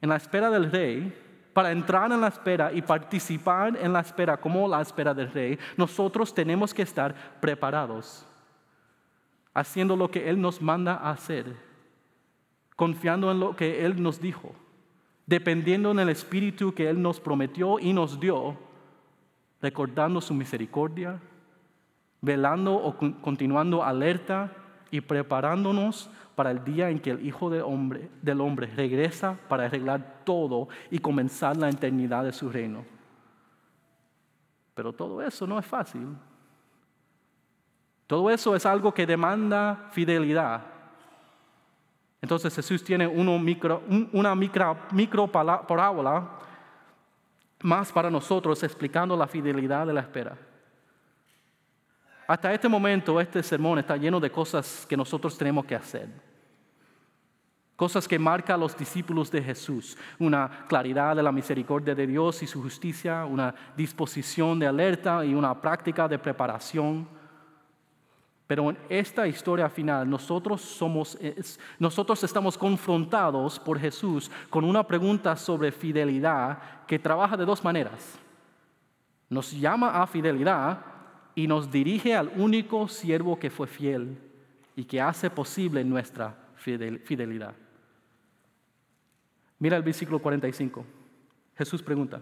en 0.00 0.08
la 0.08 0.16
espera 0.16 0.50
del 0.50 0.72
rey, 0.72 1.16
para 1.52 1.70
entrar 1.70 2.10
en 2.10 2.20
la 2.20 2.26
espera 2.26 2.72
y 2.72 2.82
participar 2.82 3.76
en 3.76 3.92
la 3.92 4.00
espera 4.00 4.36
como 4.36 4.66
la 4.66 4.80
espera 4.80 5.14
del 5.14 5.30
rey, 5.30 5.56
nosotros 5.76 6.34
tenemos 6.34 6.74
que 6.74 6.82
estar 6.82 7.14
preparados, 7.40 8.26
haciendo 9.54 9.94
lo 9.94 10.10
que 10.10 10.28
Él 10.28 10.40
nos 10.40 10.60
manda 10.60 10.94
a 10.94 11.10
hacer, 11.10 11.54
confiando 12.74 13.30
en 13.30 13.38
lo 13.38 13.54
que 13.54 13.86
Él 13.86 14.02
nos 14.02 14.20
dijo, 14.20 14.52
dependiendo 15.26 15.90
en 15.90 15.98
el 15.98 16.08
Espíritu 16.08 16.74
que 16.74 16.88
Él 16.88 17.00
nos 17.00 17.20
prometió 17.20 17.78
y 17.78 17.92
nos 17.92 18.20
dio, 18.20 18.56
recordando 19.60 20.20
su 20.20 20.34
misericordia, 20.34 21.20
velando 22.20 22.74
o 22.74 22.96
continuando 22.96 23.82
alerta 23.82 24.52
y 24.90 25.00
preparándonos 25.00 26.10
para 26.34 26.50
el 26.50 26.64
día 26.64 26.90
en 26.90 26.98
que 26.98 27.10
el 27.10 27.26
Hijo 27.26 27.48
del 27.48 27.62
hombre, 27.62 28.10
del 28.22 28.40
hombre 28.40 28.66
regresa 28.66 29.38
para 29.48 29.66
arreglar 29.66 30.22
todo 30.24 30.68
y 30.90 30.98
comenzar 30.98 31.56
la 31.56 31.68
eternidad 31.68 32.24
de 32.24 32.32
su 32.32 32.50
reino. 32.50 32.84
Pero 34.74 34.92
todo 34.92 35.22
eso 35.22 35.46
no 35.46 35.58
es 35.58 35.66
fácil. 35.66 36.08
Todo 38.06 38.30
eso 38.30 38.54
es 38.54 38.66
algo 38.66 38.92
que 38.92 39.06
demanda 39.06 39.88
fidelidad. 39.92 40.73
Entonces 42.24 42.54
Jesús 42.54 42.82
tiene 42.82 43.06
una 43.06 43.38
micro, 44.34 44.78
micro 44.92 45.26
parábola 45.26 46.26
más 47.60 47.92
para 47.92 48.08
nosotros 48.08 48.62
explicando 48.62 49.14
la 49.14 49.26
fidelidad 49.26 49.86
de 49.86 49.92
la 49.92 50.00
espera. 50.00 50.34
Hasta 52.26 52.54
este 52.54 52.66
momento 52.66 53.20
este 53.20 53.42
sermón 53.42 53.78
está 53.78 53.98
lleno 53.98 54.18
de 54.20 54.30
cosas 54.30 54.86
que 54.88 54.96
nosotros 54.96 55.36
tenemos 55.36 55.66
que 55.66 55.74
hacer. 55.74 56.08
Cosas 57.76 58.08
que 58.08 58.18
marcan 58.18 58.54
a 58.54 58.58
los 58.60 58.74
discípulos 58.74 59.30
de 59.30 59.42
Jesús. 59.42 59.94
Una 60.18 60.64
claridad 60.66 61.14
de 61.14 61.22
la 61.22 61.30
misericordia 61.30 61.94
de 61.94 62.06
Dios 62.06 62.42
y 62.42 62.46
su 62.46 62.62
justicia, 62.62 63.26
una 63.26 63.54
disposición 63.76 64.58
de 64.58 64.66
alerta 64.66 65.26
y 65.26 65.34
una 65.34 65.60
práctica 65.60 66.08
de 66.08 66.18
preparación. 66.18 67.06
Pero 68.46 68.70
en 68.70 68.78
esta 68.88 69.26
historia 69.26 69.70
final 69.70 70.08
nosotros, 70.08 70.60
somos, 70.60 71.18
nosotros 71.78 72.22
estamos 72.24 72.58
confrontados 72.58 73.58
por 73.58 73.78
Jesús 73.78 74.30
con 74.50 74.64
una 74.64 74.86
pregunta 74.86 75.34
sobre 75.36 75.72
fidelidad 75.72 76.84
que 76.86 76.98
trabaja 76.98 77.36
de 77.36 77.46
dos 77.46 77.64
maneras. 77.64 78.18
Nos 79.30 79.50
llama 79.52 80.02
a 80.02 80.06
fidelidad 80.06 80.84
y 81.34 81.46
nos 81.46 81.70
dirige 81.70 82.14
al 82.14 82.30
único 82.36 82.86
siervo 82.86 83.38
que 83.38 83.50
fue 83.50 83.66
fiel 83.66 84.18
y 84.76 84.84
que 84.84 85.00
hace 85.00 85.30
posible 85.30 85.82
nuestra 85.82 86.36
fidelidad. 86.56 87.54
Mira 89.58 89.76
el 89.76 89.82
versículo 89.82 90.18
45. 90.18 90.84
Jesús 91.56 91.82
pregunta, 91.82 92.20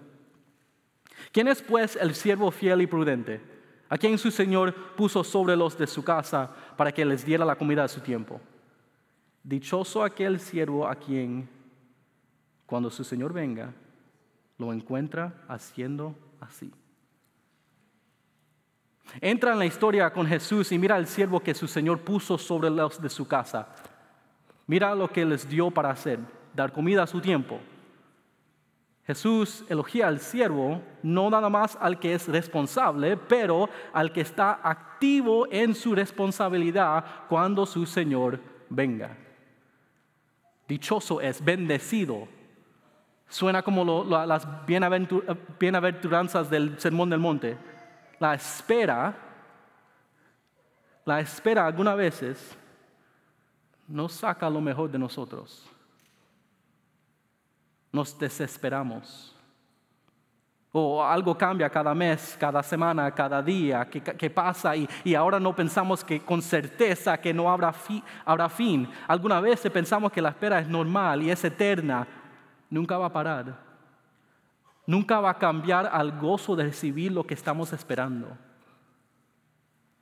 ¿quién 1.32 1.48
es 1.48 1.62
pues 1.62 1.96
el 1.96 2.14
siervo 2.14 2.50
fiel 2.50 2.82
y 2.82 2.86
prudente, 2.86 3.40
a 3.92 3.98
quien 3.98 4.16
su 4.16 4.30
Señor 4.30 4.72
puso 4.96 5.22
sobre 5.22 5.54
los 5.54 5.76
de 5.76 5.86
su 5.86 6.02
casa 6.02 6.50
para 6.78 6.92
que 6.92 7.04
les 7.04 7.26
diera 7.26 7.44
la 7.44 7.56
comida 7.56 7.84
a 7.84 7.88
su 7.88 8.00
tiempo? 8.00 8.40
Dichoso 9.44 10.02
aquel 10.02 10.40
siervo 10.40 10.88
a 10.88 10.94
quien, 10.94 11.46
cuando 12.64 12.88
su 12.88 13.04
Señor 13.04 13.34
venga, 13.34 13.70
lo 14.56 14.72
encuentra 14.72 15.34
haciendo 15.46 16.14
así. 16.40 16.72
Entra 19.20 19.52
en 19.52 19.58
la 19.58 19.66
historia 19.66 20.10
con 20.10 20.26
Jesús 20.26 20.72
y 20.72 20.78
mira 20.78 20.96
al 20.96 21.06
siervo 21.06 21.40
que 21.40 21.52
su 21.52 21.68
Señor 21.68 22.00
puso 22.00 22.38
sobre 22.38 22.70
los 22.70 22.98
de 22.98 23.10
su 23.10 23.28
casa. 23.28 23.68
Mira 24.66 24.94
lo 24.94 25.06
que 25.06 25.26
les 25.26 25.46
dio 25.46 25.70
para 25.70 25.90
hacer, 25.90 26.18
dar 26.54 26.72
comida 26.72 27.02
a 27.02 27.06
su 27.06 27.20
tiempo. 27.20 27.60
Jesús 29.06 29.64
elogia 29.68 30.06
al 30.06 30.20
siervo, 30.20 30.80
no 31.02 31.28
nada 31.28 31.48
más 31.48 31.76
al 31.80 31.98
que 31.98 32.14
es 32.14 32.28
responsable, 32.28 33.16
pero 33.16 33.68
al 33.92 34.12
que 34.12 34.20
está 34.20 34.60
activo 34.62 35.46
en 35.50 35.74
su 35.74 35.94
responsabilidad 35.94 37.04
cuando 37.28 37.66
su 37.66 37.84
Señor 37.84 38.38
venga. 38.68 39.16
Dichoso 40.68 41.20
es, 41.20 41.44
bendecido. 41.44 42.28
Suena 43.28 43.62
como 43.62 44.04
las 44.04 44.46
bienaventuranzas 44.66 46.48
del 46.48 46.78
Sermón 46.78 47.10
del 47.10 47.18
Monte 47.18 47.56
la 48.22 48.34
espera, 48.34 49.16
la 51.04 51.18
espera 51.18 51.66
algunas 51.66 51.96
veces 51.96 52.56
nos 53.88 54.12
saca 54.12 54.48
lo 54.48 54.60
mejor 54.60 54.88
de 54.92 54.96
nosotros. 54.96 55.68
Nos 57.92 58.18
desesperamos. 58.18 59.36
O 60.72 61.04
algo 61.04 61.36
cambia 61.36 61.68
cada 61.68 61.94
mes, 61.94 62.34
cada 62.40 62.62
semana, 62.62 63.10
cada 63.10 63.42
día 63.42 63.84
que, 63.84 64.30
pasa 64.30 64.74
y, 64.74 64.88
y, 65.04 65.14
ahora 65.14 65.38
no 65.38 65.54
pensamos 65.54 66.02
que 66.02 66.20
con 66.20 66.40
certeza 66.40 67.18
que 67.18 67.34
no 67.34 67.50
habrá, 67.50 67.74
habrá 68.24 68.48
fin. 68.48 68.88
Alguna 69.06 69.38
vez 69.38 69.60
pensamos 69.70 70.10
que 70.10 70.22
la 70.22 70.30
espera 70.30 70.60
es 70.60 70.66
normal 70.66 71.22
y 71.22 71.30
es 71.30 71.44
eterna. 71.44 72.08
Nunca 72.70 72.96
va 72.96 73.06
a 73.06 73.12
parar 73.12 73.72
nunca 74.86 75.20
va 75.20 75.30
a 75.30 75.38
cambiar 75.38 75.86
al 75.86 76.18
gozo 76.18 76.56
de 76.56 76.64
recibir 76.64 77.12
lo 77.12 77.24
que 77.24 77.34
estamos 77.34 77.72
esperando. 77.72 78.36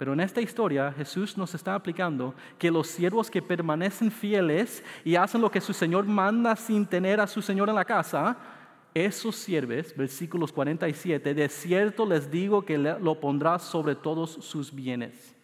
Pero 0.01 0.15
en 0.15 0.21
esta 0.21 0.41
historia 0.41 0.95
Jesús 0.97 1.37
nos 1.37 1.55
está 1.55 1.75
aplicando 1.75 2.35
que 2.59 2.71
los 2.71 2.87
siervos 2.87 3.31
que 3.31 3.43
permanecen 3.43 4.11
fieles 4.11 4.83
y 5.05 5.15
hacen 5.15 5.43
lo 5.43 5.51
que 5.51 5.61
su 5.61 5.75
Señor 5.75 6.07
manda 6.07 6.57
sin 6.57 6.87
tener 6.87 7.21
a 7.21 7.27
su 7.27 7.43
Señor 7.43 7.69
en 7.69 7.75
la 7.75 7.85
casa, 7.85 8.35
esos 8.95 9.37
siervos, 9.37 9.95
versículos 9.95 10.53
47, 10.53 11.35
de 11.35 11.49
cierto 11.51 12.07
les 12.07 12.31
digo 12.31 12.65
que 12.65 12.79
lo 12.79 13.21
pondrá 13.21 13.59
sobre 13.59 13.95
todos 13.95 14.31
sus 14.41 14.75
bienes. 14.75 15.37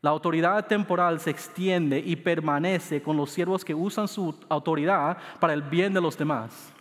La 0.00 0.08
autoridad 0.08 0.66
temporal 0.66 1.20
se 1.20 1.28
extiende 1.28 1.98
y 1.98 2.16
permanece 2.16 3.02
con 3.02 3.18
los 3.18 3.28
siervos 3.28 3.66
que 3.66 3.74
usan 3.74 4.08
su 4.08 4.34
autoridad 4.48 5.18
para 5.40 5.52
el 5.52 5.60
bien 5.60 5.92
de 5.92 6.00
los 6.00 6.16
demás 6.16 6.73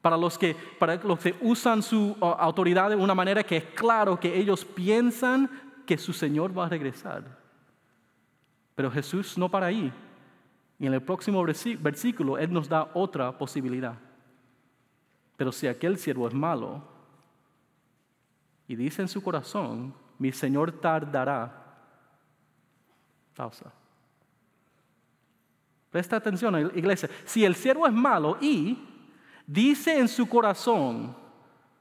para 0.00 0.16
los 0.16 0.38
que, 0.38 0.54
para 0.78 0.96
los 0.96 1.18
que 1.18 1.34
usan 1.40 1.82
su 1.82 2.16
uh, 2.20 2.24
autoridad 2.24 2.90
de 2.90 2.96
una 2.96 3.14
manera 3.14 3.42
que 3.42 3.56
es 3.56 3.64
claro 3.64 4.18
que 4.18 4.38
ellos 4.38 4.64
piensan 4.64 5.50
que 5.86 5.98
su 5.98 6.12
Señor 6.12 6.56
va 6.56 6.66
a 6.66 6.68
regresar. 6.68 7.24
Pero 8.74 8.90
Jesús 8.90 9.36
no 9.36 9.48
para 9.48 9.66
ahí. 9.66 9.92
Y 10.78 10.86
en 10.86 10.94
el 10.94 11.02
próximo 11.02 11.44
versículo 11.44 12.38
Él 12.38 12.52
nos 12.52 12.68
da 12.68 12.90
otra 12.94 13.36
posibilidad. 13.36 13.94
Pero 15.36 15.50
si 15.50 15.66
aquel 15.66 15.98
siervo 15.98 16.28
es 16.28 16.34
malo 16.34 16.82
y 18.68 18.76
dice 18.76 19.02
en 19.02 19.08
su 19.08 19.22
corazón, 19.22 19.94
mi 20.18 20.32
Señor 20.32 20.72
tardará, 20.72 21.64
pausa. 23.34 23.72
Presta 25.90 26.16
atención, 26.16 26.70
iglesia. 26.76 27.08
Si 27.24 27.44
el 27.44 27.54
siervo 27.54 27.86
es 27.86 27.92
malo 27.92 28.36
y 28.40 28.78
dice 29.48 29.98
en 29.98 30.06
su 30.06 30.28
corazón, 30.28 31.16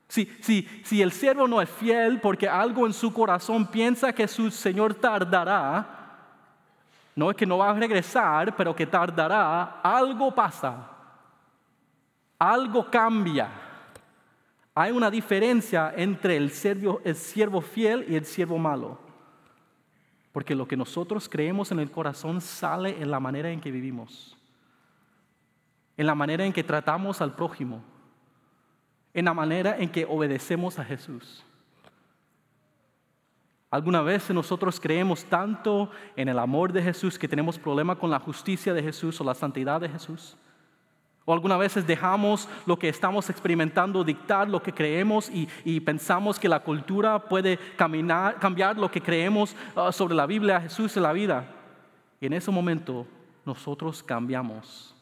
si, 0.08 0.26
si, 0.40 0.66
si 0.84 1.02
el 1.02 1.12
siervo 1.12 1.48
no 1.48 1.62
es 1.62 1.70
fiel 1.70 2.22
porque 2.22 2.48
algo 2.48 2.88
en 2.88 2.94
su 2.94 3.14
corazón 3.14 3.68
piensa 3.68 4.14
que 4.14 4.28
su 4.28 4.50
Señor 4.50 4.96
tardará, 4.96 5.96
no 7.14 7.30
es 7.30 7.36
que 7.36 7.46
no 7.46 7.58
va 7.58 7.70
a 7.70 7.74
regresar, 7.74 8.56
pero 8.56 8.76
que 8.76 8.86
tardará, 8.86 9.82
algo 9.84 10.34
pasa, 10.34 10.90
algo 12.40 12.90
cambia. 12.90 13.50
Hay 14.74 14.92
una 14.92 15.12
diferencia 15.12 15.94
entre 15.96 16.38
el 16.38 16.52
siervo, 16.52 17.02
el 17.04 17.16
siervo 17.16 17.60
fiel 17.60 18.06
y 18.08 18.16
el 18.16 18.26
siervo 18.26 18.58
malo. 18.58 19.00
Porque 20.32 20.56
lo 20.56 20.68
que 20.68 20.78
nosotros 20.78 21.28
creemos 21.28 21.72
en 21.72 21.80
el 21.80 21.90
corazón 21.90 22.40
sale 22.40 23.02
en 23.02 23.10
la 23.10 23.20
manera 23.20 23.50
en 23.50 23.60
que 23.60 23.72
vivimos 23.72 24.37
en 25.98 26.06
la 26.06 26.16
manera 26.16 26.46
en 26.46 26.54
que 26.54 26.64
tratamos 26.64 27.22
al 27.22 27.36
prójimo, 27.36 27.84
en 29.14 29.26
la 29.26 29.34
manera 29.34 29.76
en 29.78 29.90
que 29.90 30.06
obedecemos 30.06 30.78
a 30.78 30.86
Jesús. 30.86 31.44
Alguna 33.70 34.02
vez 34.02 34.30
nosotros 34.30 34.80
creemos 34.80 35.26
tanto 35.26 35.90
en 36.16 36.30
el 36.30 36.40
amor 36.40 36.72
de 36.72 36.82
Jesús 36.82 37.20
que 37.20 37.28
tenemos 37.28 37.60
problema 37.60 37.98
con 37.98 38.10
la 38.10 38.20
justicia 38.20 38.74
de 38.74 38.82
Jesús 38.82 39.20
o 39.20 39.26
la 39.26 39.34
santidad 39.34 39.82
de 39.82 39.90
Jesús. 39.90 40.38
O 41.26 41.34
algunas 41.34 41.60
veces 41.60 41.86
dejamos 41.86 42.48
lo 42.66 42.80
que 42.80 42.88
estamos 42.88 43.30
experimentando 43.30 44.06
dictar 44.06 44.48
lo 44.48 44.64
que 44.64 44.72
creemos 44.72 45.30
y, 45.30 45.80
pensamos 45.82 46.40
que 46.40 46.48
la 46.48 46.62
cultura 46.62 47.20
puede 47.20 47.60
cambiar 47.76 48.78
lo 48.78 48.90
que 48.90 49.02
creemos 49.02 49.54
ah, 49.76 49.92
sobre 49.92 50.16
la 50.16 50.26
Biblia, 50.26 50.62
Jesús 50.62 50.96
y 50.96 51.02
la 51.02 51.12
vida. 51.12 51.46
Y 52.22 52.28
en 52.28 52.34
ese 52.34 52.50
momento 52.50 53.06
nosotros 53.46 54.02
cambiamos. 54.02 54.97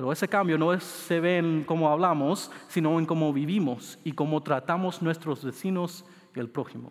Pero 0.00 0.12
ese 0.12 0.28
cambio 0.28 0.56
no 0.56 0.80
se 0.80 1.20
ve 1.20 1.36
en 1.36 1.62
cómo 1.62 1.86
hablamos, 1.86 2.50
sino 2.68 2.98
en 2.98 3.04
cómo 3.04 3.34
vivimos 3.34 3.98
y 4.02 4.12
cómo 4.12 4.42
tratamos 4.42 5.02
nuestros 5.02 5.44
vecinos 5.44 6.06
y 6.34 6.40
el 6.40 6.48
prójimo. 6.48 6.90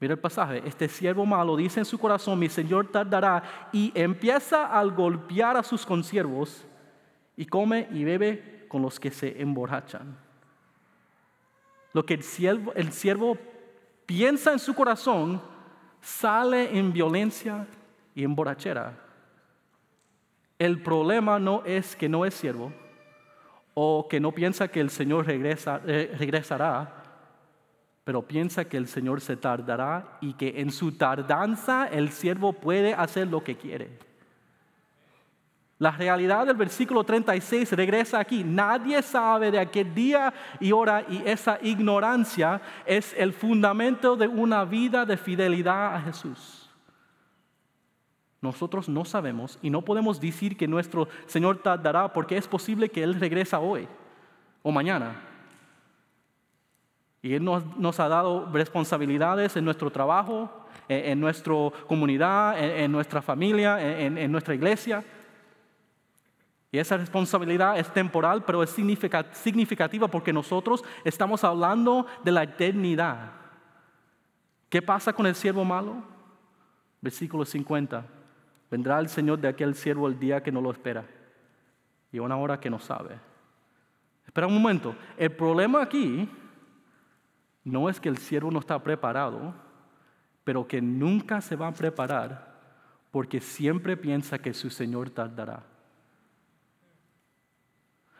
Mira 0.00 0.14
el 0.14 0.18
pasaje, 0.18 0.62
este 0.64 0.88
siervo 0.88 1.26
malo 1.26 1.58
dice 1.58 1.80
en 1.80 1.84
su 1.84 1.98
corazón, 1.98 2.38
mi 2.38 2.48
Señor 2.48 2.90
tardará, 2.90 3.68
y 3.70 3.92
empieza 3.94 4.64
a 4.64 4.82
golpear 4.84 5.58
a 5.58 5.62
sus 5.62 5.84
consiervos 5.84 6.64
y 7.36 7.44
come 7.44 7.86
y 7.90 8.02
bebe 8.02 8.64
con 8.66 8.80
los 8.80 8.98
que 8.98 9.10
se 9.10 9.38
emborrachan. 9.38 10.16
Lo 11.92 12.06
que 12.06 12.14
el 12.14 12.22
siervo, 12.22 12.72
el 12.76 12.92
siervo 12.92 13.36
piensa 14.06 14.52
en 14.52 14.58
su 14.58 14.72
corazón 14.72 15.38
sale 16.00 16.78
en 16.78 16.94
violencia 16.94 17.66
y 18.14 18.24
en 18.24 18.34
borrachera. 18.34 19.07
El 20.58 20.82
problema 20.82 21.38
no 21.38 21.62
es 21.64 21.94
que 21.94 22.08
no 22.08 22.24
es 22.24 22.34
siervo 22.34 22.72
o 23.74 24.08
que 24.08 24.18
no 24.18 24.32
piensa 24.32 24.68
que 24.68 24.80
el 24.80 24.90
Señor 24.90 25.26
regresa, 25.26 25.80
eh, 25.86 26.14
regresará, 26.18 27.04
pero 28.02 28.22
piensa 28.22 28.64
que 28.64 28.76
el 28.76 28.88
Señor 28.88 29.20
se 29.20 29.36
tardará 29.36 30.18
y 30.20 30.32
que 30.32 30.60
en 30.60 30.72
su 30.72 30.92
tardanza 30.92 31.86
el 31.86 32.10
siervo 32.10 32.52
puede 32.52 32.92
hacer 32.94 33.28
lo 33.28 33.44
que 33.44 33.56
quiere. 33.56 34.08
La 35.78 35.92
realidad 35.92 36.44
del 36.44 36.56
versículo 36.56 37.04
36 37.04 37.70
regresa 37.72 38.18
aquí. 38.18 38.42
Nadie 38.42 39.00
sabe 39.00 39.52
de 39.52 39.60
aquel 39.60 39.94
día 39.94 40.34
y 40.58 40.72
hora 40.72 41.04
y 41.08 41.22
esa 41.24 41.60
ignorancia 41.62 42.60
es 42.84 43.14
el 43.16 43.32
fundamento 43.32 44.16
de 44.16 44.26
una 44.26 44.64
vida 44.64 45.06
de 45.06 45.16
fidelidad 45.16 45.94
a 45.94 46.00
Jesús. 46.00 46.67
Nosotros 48.40 48.88
no 48.88 49.04
sabemos 49.04 49.58
y 49.62 49.70
no 49.70 49.82
podemos 49.82 50.20
decir 50.20 50.56
que 50.56 50.68
nuestro 50.68 51.08
Señor 51.26 51.58
tardará 51.58 52.12
porque 52.12 52.36
es 52.36 52.46
posible 52.46 52.88
que 52.88 53.02
Él 53.02 53.18
regresa 53.18 53.58
hoy 53.58 53.88
o 54.62 54.70
mañana. 54.70 55.16
Y 57.20 57.34
Él 57.34 57.44
nos, 57.44 57.98
ha 57.98 58.08
dado 58.08 58.48
responsabilidades 58.52 59.56
en 59.56 59.64
nuestro 59.64 59.90
trabajo, 59.90 60.48
en, 60.88 61.18
nuestra 61.18 61.54
comunidad, 61.88 62.56
en, 62.58 62.92
nuestra 62.92 63.20
familia, 63.20 63.80
en, 64.00 64.30
nuestra 64.30 64.54
iglesia. 64.54 65.04
Y 66.70 66.78
esa 66.78 66.96
responsabilidad 66.96 67.76
es 67.76 67.92
temporal, 67.92 68.44
pero 68.44 68.62
es 68.62 68.70
significativa 68.70 70.06
porque 70.06 70.32
nosotros 70.32 70.84
estamos 71.04 71.42
hablando 71.42 72.06
de 72.22 72.30
la 72.30 72.44
eternidad. 72.44 73.32
¿Qué 74.68 74.80
pasa 74.80 75.12
con 75.12 75.26
el 75.26 75.34
siervo 75.34 75.64
malo? 75.64 75.96
Versículo 77.00 77.44
50. 77.44 78.17
Vendrá 78.70 78.98
el 78.98 79.08
Señor 79.08 79.38
de 79.38 79.48
aquel 79.48 79.74
siervo 79.74 80.06
el 80.06 80.18
día 80.18 80.42
que 80.42 80.52
no 80.52 80.60
lo 80.60 80.70
espera 80.70 81.04
y 82.12 82.18
una 82.18 82.36
hora 82.36 82.60
que 82.60 82.70
no 82.70 82.78
sabe. 82.78 83.18
Espera 84.26 84.46
un 84.46 84.54
momento. 84.54 84.94
El 85.16 85.32
problema 85.32 85.82
aquí 85.82 86.28
no 87.64 87.88
es 87.88 88.00
que 88.00 88.08
el 88.08 88.18
siervo 88.18 88.50
no 88.50 88.58
está 88.58 88.82
preparado, 88.82 89.54
pero 90.44 90.66
que 90.66 90.80
nunca 90.80 91.40
se 91.40 91.56
va 91.56 91.68
a 91.68 91.72
preparar 91.72 92.48
porque 93.10 93.40
siempre 93.40 93.96
piensa 93.96 94.38
que 94.38 94.52
su 94.52 94.70
Señor 94.70 95.10
tardará. 95.10 95.62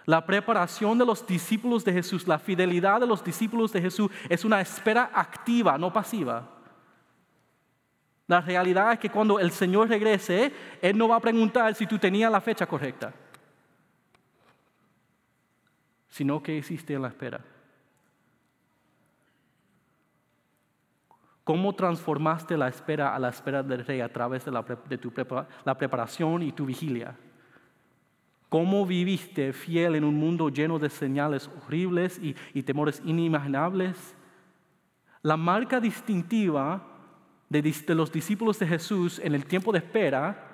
La 0.06 0.24
preparación 0.24 0.96
de 0.96 1.04
los 1.04 1.26
discípulos 1.26 1.84
de 1.84 1.92
Jesús, 1.92 2.26
la 2.26 2.38
fidelidad 2.38 3.00
de 3.00 3.06
los 3.06 3.22
discípulos 3.22 3.72
de 3.72 3.82
Jesús 3.82 4.10
es 4.30 4.42
una 4.42 4.58
espera 4.58 5.10
activa, 5.12 5.76
no 5.76 5.92
pasiva. 5.92 6.48
La 8.28 8.42
realidad 8.42 8.92
es 8.92 8.98
que 8.98 9.08
cuando 9.08 9.40
el 9.40 9.50
Señor 9.50 9.88
regrese, 9.88 10.52
Él 10.82 10.96
no 10.96 11.08
va 11.08 11.16
a 11.16 11.20
preguntar 11.20 11.74
si 11.74 11.86
tú 11.86 11.98
tenías 11.98 12.30
la 12.30 12.42
fecha 12.42 12.66
correcta, 12.66 13.12
sino 16.10 16.42
que 16.42 16.54
hiciste 16.54 16.92
en 16.92 17.02
la 17.02 17.08
espera. 17.08 17.40
¿Cómo 21.42 21.74
transformaste 21.74 22.58
la 22.58 22.68
espera 22.68 23.14
a 23.14 23.18
la 23.18 23.30
espera 23.30 23.62
del 23.62 23.86
rey 23.86 24.02
a 24.02 24.12
través 24.12 24.44
de 24.44 24.50
la, 24.50 24.62
tu 24.62 25.10
preparación 25.10 26.42
y 26.42 26.52
tu 26.52 26.66
vigilia? 26.66 27.16
¿Cómo 28.50 28.84
viviste 28.84 29.54
fiel 29.54 29.94
en 29.94 30.04
un 30.04 30.16
mundo 30.16 30.50
lleno 30.50 30.78
de 30.78 30.90
señales 30.90 31.48
horribles 31.64 32.18
y, 32.18 32.36
y 32.52 32.62
temores 32.62 33.00
inimaginables? 33.06 34.14
La 35.22 35.38
marca 35.38 35.80
distintiva 35.80 36.97
de, 37.48 37.94
los 37.94 38.12
discípulos 38.12 38.58
de 38.58 38.66
Jesús 38.66 39.18
en 39.22 39.34
el 39.34 39.46
tiempo 39.46 39.72
de 39.72 39.78
espera 39.78 40.44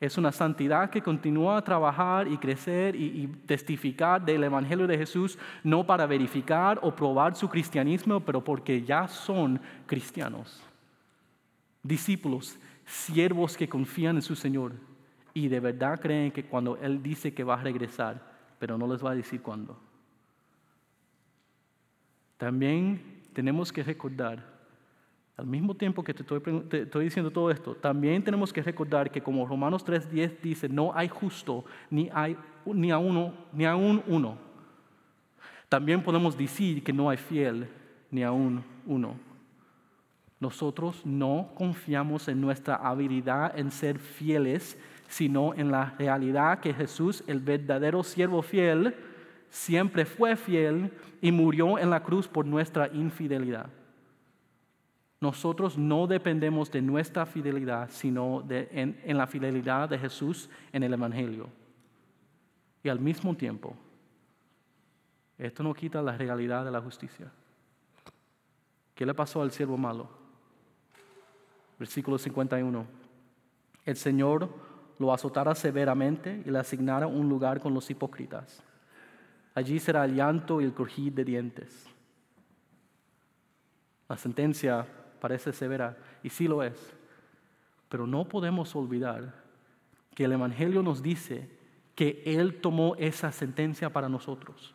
es 0.00 0.18
una 0.18 0.32
santidad 0.32 0.90
que 0.90 1.00
continúa 1.00 1.56
a 1.56 1.64
trabajar 1.64 2.28
y 2.28 2.36
crecer 2.36 2.94
y, 2.96 3.28
testificar 3.46 4.22
del 4.22 4.44
Evangelio 4.44 4.86
de 4.86 4.98
Jesús, 4.98 5.38
no 5.62 5.86
para 5.86 6.06
verificar 6.06 6.78
o 6.82 6.94
probar 6.94 7.34
su 7.34 7.48
cristianismo, 7.48 8.20
pero 8.20 8.44
porque 8.44 8.82
ya 8.82 9.08
son 9.08 9.60
cristianos. 9.86 10.62
Discípulos, 11.82 12.58
siervos 12.84 13.56
que 13.56 13.68
confían 13.68 14.16
en 14.16 14.22
su 14.22 14.36
Señor 14.36 14.72
y 15.32 15.48
de 15.48 15.60
verdad 15.60 16.00
creen 16.00 16.30
que 16.30 16.44
cuando 16.44 16.76
Él 16.76 17.02
dice 17.02 17.32
que 17.32 17.44
va 17.44 17.54
a 17.54 17.62
regresar, 17.62 18.20
pero 18.58 18.76
no 18.76 18.86
les 18.86 19.04
va 19.04 19.12
a 19.12 19.14
decir 19.14 19.40
cuándo. 19.40 19.78
También 22.36 23.22
tenemos 23.32 23.72
que 23.72 23.82
recordar 23.82 24.55
al 25.36 25.46
mismo 25.46 25.74
tiempo 25.74 26.02
que 26.02 26.14
te 26.14 26.22
estoy, 26.22 27.04
diciendo 27.04 27.30
todo 27.30 27.50
esto, 27.50 27.74
también 27.74 28.24
tenemos 28.24 28.52
que 28.52 28.62
recordar 28.62 29.10
que 29.10 29.20
como 29.20 29.46
Romanos 29.46 29.84
3.10 29.84 30.40
dice, 30.40 30.68
no 30.68 30.92
hay 30.94 31.08
justo 31.08 31.64
ni, 31.90 32.08
hay, 32.12 32.36
ni, 32.64 32.90
a 32.90 32.96
uno, 32.96 33.34
ni 33.52 33.66
aún 33.66 34.02
uno. 34.06 34.38
También 35.68 36.02
podemos 36.02 36.38
decir 36.38 36.82
que 36.82 36.92
no 36.92 37.10
hay 37.10 37.18
fiel 37.18 37.68
ni 38.10 38.22
aún 38.22 38.64
uno. 38.86 39.16
Nosotros 40.40 41.04
no 41.04 41.50
confiamos 41.54 42.28
en 42.28 42.40
nuestra 42.40 42.76
habilidad 42.76 43.58
en 43.58 43.70
ser 43.70 43.98
fieles, 43.98 44.78
sino 45.08 45.52
en 45.54 45.70
la 45.70 45.94
realidad 45.98 46.60
que 46.60 46.72
Jesús, 46.72 47.22
el 47.26 47.40
verdadero 47.40 48.02
siervo 48.02 48.40
fiel, 48.40 48.94
siempre 49.50 50.06
fue 50.06 50.34
fiel 50.36 50.92
y 51.20 51.30
murió 51.30 51.78
en 51.78 51.90
la 51.90 52.02
cruz 52.02 52.26
por 52.26 52.46
nuestra 52.46 52.88
infidelidad. 52.88 53.66
Nosotros 55.26 55.76
no 55.76 56.06
dependemos 56.06 56.70
de 56.70 56.80
nuestra 56.80 57.26
fidelidad, 57.26 57.90
sino 57.90 58.42
de, 58.42 58.68
en, 58.70 59.18
la 59.18 59.26
fidelidad 59.26 59.88
de 59.88 59.98
Jesús 59.98 60.48
en 60.72 60.84
el 60.84 60.92
Evangelio. 60.92 61.48
Y 62.84 62.88
al 62.88 63.00
mismo 63.00 63.34
tiempo, 63.34 63.74
esto 65.36 65.64
no 65.64 65.74
quita 65.74 66.00
la 66.00 66.16
realidad 66.16 66.64
de 66.64 66.70
la 66.70 66.80
justicia. 66.80 67.28
¿Qué 68.94 69.04
le 69.04 69.14
pasó 69.14 69.42
al 69.42 69.50
siervo 69.50 69.76
malo? 69.76 70.08
Versículo 71.76 72.18
51. 72.18 72.86
El 73.84 73.96
Señor 73.96 74.48
lo 75.00 75.12
azotara 75.12 75.56
severamente 75.56 76.40
y 76.46 76.50
le 76.50 76.60
asignara 76.60 77.08
un 77.08 77.28
lugar 77.28 77.58
con 77.58 77.74
los 77.74 77.90
hipócritas. 77.90 78.62
Allí 79.56 79.80
será 79.80 80.04
el 80.04 80.14
llanto 80.14 80.60
y 80.60 80.64
el 80.64 80.72
crujir 80.72 81.12
de 81.14 81.24
dientes. 81.24 81.84
La 84.08 84.16
sentencia 84.16 84.86
parece 85.20 85.52
severa, 85.52 85.96
y 86.22 86.30
sí 86.30 86.48
lo 86.48 86.62
es. 86.62 86.94
Pero 87.88 88.06
no 88.06 88.26
podemos 88.26 88.74
olvidar 88.76 89.34
que 90.14 90.24
el 90.24 90.32
Evangelio 90.32 90.82
nos 90.82 91.02
dice 91.02 91.48
que 91.94 92.22
Él 92.26 92.60
tomó 92.60 92.94
esa 92.96 93.32
sentencia 93.32 93.90
para 93.90 94.08
nosotros. 94.08 94.74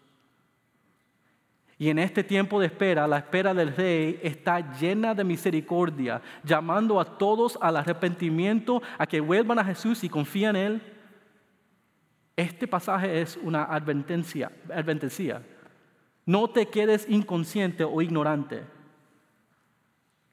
Y 1.81 1.89
en 1.89 1.97
este 1.97 2.23
tiempo 2.23 2.59
de 2.59 2.67
espera, 2.67 3.07
la 3.07 3.17
espera 3.17 3.55
del 3.55 3.75
rey 3.75 4.19
está 4.21 4.77
llena 4.77 5.15
de 5.15 5.23
misericordia, 5.23 6.21
llamando 6.43 6.99
a 6.99 7.17
todos 7.17 7.57
al 7.59 7.75
arrepentimiento, 7.75 8.83
a 8.99 9.07
que 9.07 9.19
vuelvan 9.19 9.57
a 9.57 9.65
Jesús 9.65 10.03
y 10.03 10.09
confíen 10.09 10.55
en 10.55 10.63
Él. 10.63 10.81
Este 12.35 12.67
pasaje 12.67 13.21
es 13.21 13.35
una 13.41 13.63
advertencia, 13.63 14.51
advertencia. 14.71 15.41
No 16.23 16.47
te 16.51 16.67
quedes 16.67 17.09
inconsciente 17.09 17.83
o 17.83 17.99
ignorante. 17.99 18.61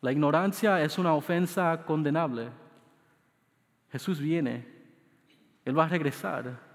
La 0.00 0.12
ignorancia 0.12 0.82
es 0.82 0.98
una 0.98 1.14
ofensa 1.14 1.84
condenable. 1.84 2.48
Jesús 3.90 4.20
viene, 4.20 4.66
Él 5.64 5.76
va 5.78 5.84
a 5.84 5.88
regresar. 5.88 6.68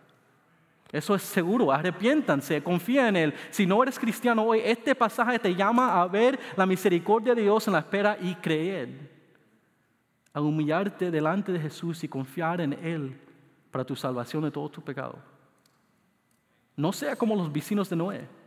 Eso 0.92 1.16
es 1.16 1.24
seguro, 1.24 1.72
arrepiéntanse, 1.72 2.62
confía 2.62 3.08
en 3.08 3.16
Él. 3.16 3.34
Si 3.50 3.66
no 3.66 3.82
eres 3.82 3.98
cristiano 3.98 4.44
hoy, 4.44 4.62
este 4.64 4.94
pasaje 4.94 5.40
te 5.40 5.56
llama 5.56 6.02
a 6.02 6.08
ver 6.08 6.40
la 6.56 6.66
misericordia 6.66 7.34
de 7.34 7.42
Dios 7.44 7.66
en 7.68 7.74
la 7.74 7.80
espera 7.80 8.18
y 8.22 8.36
creer. 8.36 9.12
A 10.34 10.42
humillarte 10.42 11.10
delante 11.10 11.52
de 11.52 11.60
Jesús 11.60 12.04
y 12.04 12.08
confiar 12.08 12.62
en 12.62 12.74
Él 12.74 13.20
para 13.72 13.86
tu 13.86 13.96
salvación 13.96 14.44
de 14.44 14.52
todo 14.52 14.70
tu 14.70 14.82
pecado. 14.82 15.18
No 16.76 16.92
sea 16.92 17.16
como 17.16 17.36
los 17.36 17.52
vecinos 17.52 17.90
de 17.90 17.96
Noé 17.96 18.43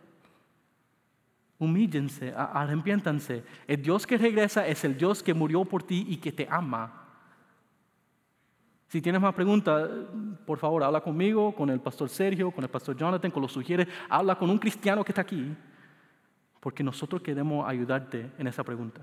Humíllense, 1.58 2.34
arrepiéntanse. 2.36 3.44
El 3.66 3.82
Dios 3.82 4.06
que 4.06 4.18
regresa 4.18 4.66
es 4.66 4.84
el 4.84 4.96
Dios 4.96 5.22
que 5.22 5.32
murió 5.32 5.64
por 5.64 5.82
ti 5.82 6.04
y 6.08 6.18
que 6.18 6.32
te 6.32 6.46
ama. 6.50 7.02
Si 8.88 9.00
tienes 9.00 9.20
más 9.20 9.34
preguntas, 9.34 9.88
por 10.46 10.58
favor, 10.58 10.84
habla 10.84 11.00
conmigo, 11.00 11.54
con 11.54 11.70
el 11.70 11.80
pastor 11.80 12.08
Sergio, 12.08 12.50
con 12.50 12.62
el 12.62 12.70
pastor 12.70 12.96
Jonathan, 12.96 13.30
con 13.30 13.42
los 13.42 13.52
sugieres. 13.52 13.88
Habla 14.08 14.36
con 14.36 14.48
un 14.48 14.58
cristiano 14.58 15.02
que 15.02 15.12
está 15.12 15.22
aquí, 15.22 15.56
porque 16.60 16.84
nosotros 16.84 17.20
queremos 17.22 17.66
ayudarte 17.66 18.30
en 18.38 18.46
esa 18.46 18.62
pregunta. 18.62 19.00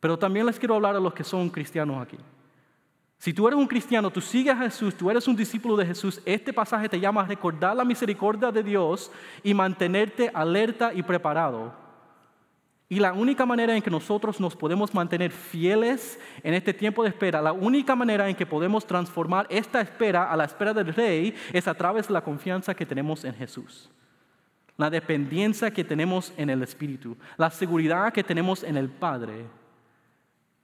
Pero 0.00 0.18
también 0.18 0.46
les 0.46 0.58
quiero 0.58 0.76
hablar 0.76 0.94
a 0.94 1.00
los 1.00 1.12
que 1.12 1.24
son 1.24 1.50
cristianos 1.50 2.00
aquí. 2.00 2.18
Si 3.18 3.32
tú 3.32 3.48
eres 3.48 3.58
un 3.58 3.66
cristiano, 3.66 4.10
tú 4.10 4.20
sigues 4.20 4.54
a 4.54 4.58
Jesús, 4.58 4.94
tú 4.94 5.10
eres 5.10 5.26
un 5.26 5.34
discípulo 5.34 5.76
de 5.76 5.84
Jesús, 5.84 6.22
este 6.24 6.52
pasaje 6.52 6.88
te 6.88 7.00
llama 7.00 7.22
a 7.22 7.26
recordar 7.26 7.76
la 7.76 7.84
misericordia 7.84 8.52
de 8.52 8.62
Dios 8.62 9.10
y 9.42 9.52
mantenerte 9.54 10.30
alerta 10.32 10.94
y 10.94 11.02
preparado. 11.02 11.74
Y 12.88 13.00
la 13.00 13.12
única 13.12 13.44
manera 13.44 13.76
en 13.76 13.82
que 13.82 13.90
nosotros 13.90 14.40
nos 14.40 14.56
podemos 14.56 14.94
mantener 14.94 15.32
fieles 15.32 16.18
en 16.42 16.54
este 16.54 16.72
tiempo 16.72 17.02
de 17.02 17.10
espera, 17.10 17.42
la 17.42 17.52
única 17.52 17.94
manera 17.96 18.28
en 18.28 18.36
que 18.36 18.46
podemos 18.46 18.86
transformar 18.86 19.46
esta 19.50 19.80
espera 19.80 20.30
a 20.30 20.36
la 20.36 20.44
espera 20.44 20.72
del 20.72 20.94
Rey 20.94 21.34
es 21.52 21.68
a 21.68 21.74
través 21.74 22.06
de 22.06 22.14
la 22.14 22.22
confianza 22.22 22.72
que 22.72 22.86
tenemos 22.86 23.24
en 23.24 23.34
Jesús. 23.34 23.90
La 24.76 24.88
dependencia 24.88 25.72
que 25.72 25.84
tenemos 25.84 26.32
en 26.36 26.50
el 26.50 26.62
Espíritu, 26.62 27.16
la 27.36 27.50
seguridad 27.50 28.12
que 28.12 28.22
tenemos 28.22 28.62
en 28.62 28.76
el 28.76 28.88
Padre. 28.88 29.44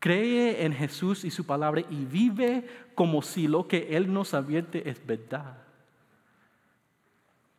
Cree 0.04 0.66
en 0.66 0.74
Jesús 0.74 1.24
y 1.24 1.30
su 1.30 1.46
palabra 1.46 1.80
y 1.88 2.04
vive 2.04 2.68
como 2.94 3.22
si 3.22 3.48
lo 3.48 3.66
que 3.66 3.96
Él 3.96 4.12
nos 4.12 4.34
advierte 4.34 4.86
es 4.86 5.00
verdad. 5.06 5.56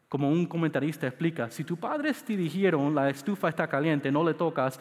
Como 0.08 0.30
un 0.30 0.46
comentarista 0.46 1.08
explica, 1.08 1.50
si 1.50 1.64
tus 1.64 1.80
padres 1.80 2.24
te 2.24 2.38
dijeron 2.38 2.94
la 2.94 3.10
estufa 3.10 3.50
está 3.50 3.68
caliente, 3.68 4.12
no 4.12 4.24
le 4.24 4.36
tocas, 4.36 4.80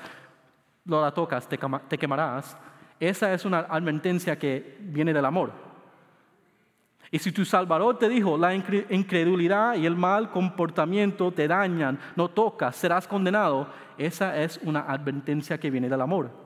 no 0.85 1.01
la 1.01 1.11
tocas, 1.11 1.49
te, 1.49 1.59
te 1.89 1.97
quemarás, 1.97 2.55
esa 3.01 3.33
es 3.33 3.47
una 3.47 3.61
advertencia 3.61 4.39
que 4.39 4.77
viene 4.81 5.15
del 5.15 5.25
amor. 5.25 5.51
Y 7.11 7.19
si 7.19 7.33
tu 7.33 7.47
Salvador 7.47 7.99
te 7.99 8.11
dijo, 8.11 8.37
la 8.37 8.55
incredulidad 8.55 9.77
y 9.77 9.87
el 9.87 9.97
mal 9.97 10.31
comportamiento 10.31 11.33
te 11.33 11.49
dañan, 11.49 11.99
no 12.15 12.29
tocas, 12.29 12.77
serás 12.77 13.09
condenado, 13.09 13.69
esa 13.97 14.39
es 14.39 14.61
una 14.65 14.81
advertencia 14.81 15.57
que 15.57 15.71
viene 15.71 15.89
del 15.89 16.03
amor. 16.03 16.44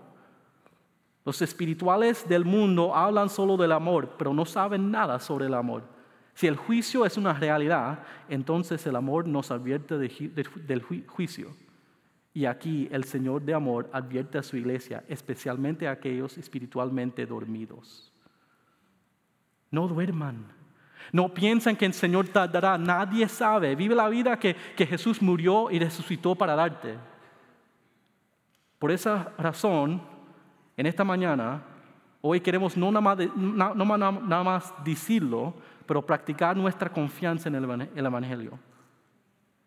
Los 1.29 1.43
espirituales 1.43 2.27
del 2.27 2.47
mundo 2.47 2.97
hablan 2.97 3.29
solo 3.29 3.59
del 3.59 3.73
amor, 3.73 4.15
pero 4.17 4.33
no 4.33 4.47
saben 4.47 4.91
nada 4.91 5.21
sobre 5.21 5.45
el 5.45 5.53
amor. 5.53 5.83
Si 6.33 6.47
el 6.47 6.57
juicio 6.57 7.05
es 7.05 7.19
una 7.19 7.35
realidad, 7.35 7.99
entonces 8.31 8.87
el 8.87 8.97
amor 8.97 9.29
nos 9.29 9.51
advierte 9.51 9.99
del 9.99 10.83
juicio. 11.07 11.55
Y 12.33 12.47
aquí 12.47 12.89
el 12.91 13.05
Señor 13.05 13.43
de 13.43 13.53
amor 13.53 13.91
advierte 13.93 14.39
a 14.39 14.43
su 14.43 14.57
iglesia, 14.57 15.05
especialmente 15.07 15.87
a 15.87 15.91
aquellos 15.91 16.39
espiritualmente 16.39 17.27
dormidos. 17.27 18.11
No 19.71 19.87
duerman. 19.87 20.47
No 21.13 21.35
piensen 21.35 21.77
que 21.77 21.85
el 21.85 21.93
Señor 21.93 22.29
tardará. 22.29 22.79
Nadie 22.79 23.29
sabe. 23.29 23.77
Vive 23.77 23.95
la 23.95 24.09
vida 24.09 24.39
que, 24.39 24.57
que 24.75 24.87
Jesús 24.87 25.21
murió 25.21 25.71
y 25.71 25.79
resucitó 25.79 26.35
para 26.35 26.57
darte. 26.57 26.97
Por 28.79 28.91
esa 28.91 29.35
razón, 29.37 30.17
en 30.79 30.87
esta 30.87 31.03
mañana, 31.03 31.61
hoy 32.23 32.41
queremos 32.41 32.77
no 32.77 32.93
nada 32.93 34.43
más, 34.45 34.73
decirlo, 34.85 35.53
pero 35.85 36.07
practicar 36.07 36.57
nuestra 36.57 36.89
confianza 36.89 37.49
en 37.49 37.57
el 37.57 38.07
Evangelio. 38.07 38.59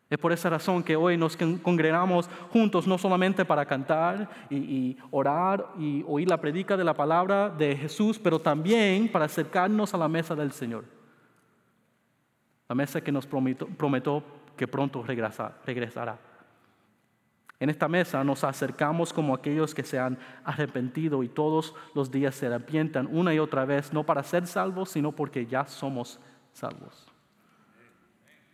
Es 0.10 0.18
por 0.18 0.32
esa 0.32 0.50
razón 0.50 0.84
que 0.84 0.96
hoy 0.96 1.18
nos 1.18 1.38
congregamos 1.62 2.30
juntos 2.50 2.88
no 2.88 2.98
solamente 2.98 3.44
para 3.44 3.66
cantar 3.66 4.30
y, 4.50 4.98
orar 5.10 5.68
y 5.78 6.04
oír 6.08 6.30
la 6.30 6.40
predica 6.40 6.78
de 6.78 6.84
la 6.86 6.94
palabra 6.94 7.50
de 7.50 7.76
Jesús, 7.76 8.18
pero 8.18 8.40
también 8.40 9.10
para 9.10 9.26
acercarnos 9.26 9.94
a 9.94 9.98
la 9.98 10.08
mesa 10.08 10.34
del 10.34 10.54
Señor. 10.54 10.86
La 12.70 12.76
mesa 12.76 13.02
que 13.02 13.12
nos 13.12 13.26
prometió, 13.26 14.24
que 14.56 14.68
pronto 14.68 15.04
regresará. 15.04 16.31
En 17.62 17.70
esta 17.70 17.88
mesa 17.88 18.24
nos 18.24 18.44
acercamos 18.44 19.14
como 19.14 19.36
aquellos 19.36 19.76
que 19.76 19.84
se 19.84 20.00
han 20.00 20.18
arrepentido 20.44 21.22
y 21.22 21.30
todos 21.30 21.76
los 21.94 22.10
días 22.10 22.34
se 22.34 22.48
arrepientan 22.48 23.08
una 23.12 23.36
y 23.36 23.40
otra 23.40 23.66
vez, 23.66 23.94
no 23.94 24.04
para 24.04 24.24
ser 24.24 24.48
salvos, 24.48 24.90
sino 24.90 25.12
porque 25.12 25.46
ya 25.46 25.68
somos 25.68 26.20
salvos. 26.54 27.08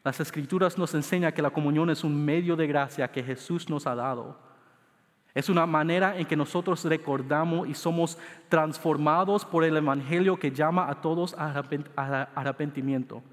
Las 0.03 0.19
escrituras 0.19 0.77
nos 0.77 0.93
enseñan 0.93 1.31
que 1.31 1.41
la 1.41 1.51
comunión 1.51 1.89
es 1.89 2.03
un 2.03 2.25
medio 2.25 2.57
de 2.57 2.67
gracia 2.67 3.09
que 3.09 3.23
Jesús 3.23 3.69
nos 3.69 3.87
ha 3.87 3.95
dado. 3.95 4.37
Es 5.33 5.47
una 5.47 5.65
manera 5.65 6.17
en 6.17 6.25
que 6.25 6.35
nosotros 6.35 6.83
recordamos 6.83 7.69
y 7.69 7.75
somos 7.75 8.17
transformados 8.49 9.45
por 9.45 9.63
el 9.63 9.77
Evangelio 9.77 10.37
que 10.37 10.51
llama 10.51 10.89
a 10.89 10.99
todos 10.99 11.33
a 11.37 11.63
arrepentimiento. 12.35 13.23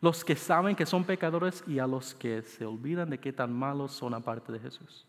Los 0.00 0.24
que 0.24 0.34
saben 0.34 0.74
que 0.74 0.86
son 0.86 1.04
pecadores 1.04 1.62
y 1.66 1.78
a 1.78 1.86
los 1.86 2.14
que 2.14 2.40
se 2.40 2.64
olvidan 2.64 3.10
de 3.10 3.18
qué 3.18 3.34
tan 3.34 3.52
malos 3.52 3.92
son 3.92 4.14
aparte 4.14 4.50
de 4.50 4.60
Jesús. 4.60 5.06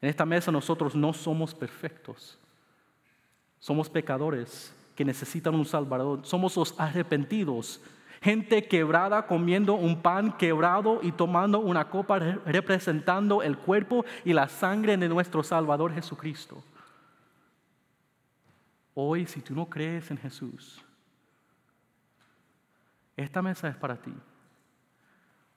En 0.00 0.08
esta 0.08 0.24
mesa 0.24 0.50
nosotros 0.50 0.94
no 0.94 1.12
somos 1.12 1.54
perfectos. 1.54 2.38
Somos 3.58 3.90
pecadores 3.90 4.74
que 4.94 5.04
necesitan 5.04 5.54
un 5.54 5.66
Salvador. 5.66 6.20
Somos 6.24 6.56
los 6.56 6.78
arrepentidos. 6.80 7.82
Gente 8.22 8.66
quebrada 8.66 9.26
comiendo 9.26 9.74
un 9.74 10.00
pan 10.02 10.36
quebrado 10.36 11.00
y 11.02 11.12
tomando 11.12 11.58
una 11.58 11.88
copa 11.88 12.18
representando 12.18 13.42
el 13.42 13.56
cuerpo 13.56 14.04
y 14.24 14.32
la 14.32 14.48
sangre 14.48 14.96
de 14.96 15.08
nuestro 15.08 15.42
Salvador 15.42 15.92
Jesucristo. 15.94 16.62
Hoy, 18.94 19.26
si 19.26 19.40
tú 19.40 19.54
no 19.54 19.68
crees 19.68 20.10
en 20.10 20.18
Jesús, 20.18 20.82
esta 23.16 23.40
mesa 23.40 23.68
es 23.68 23.76
para 23.76 23.96
ti. 23.96 24.12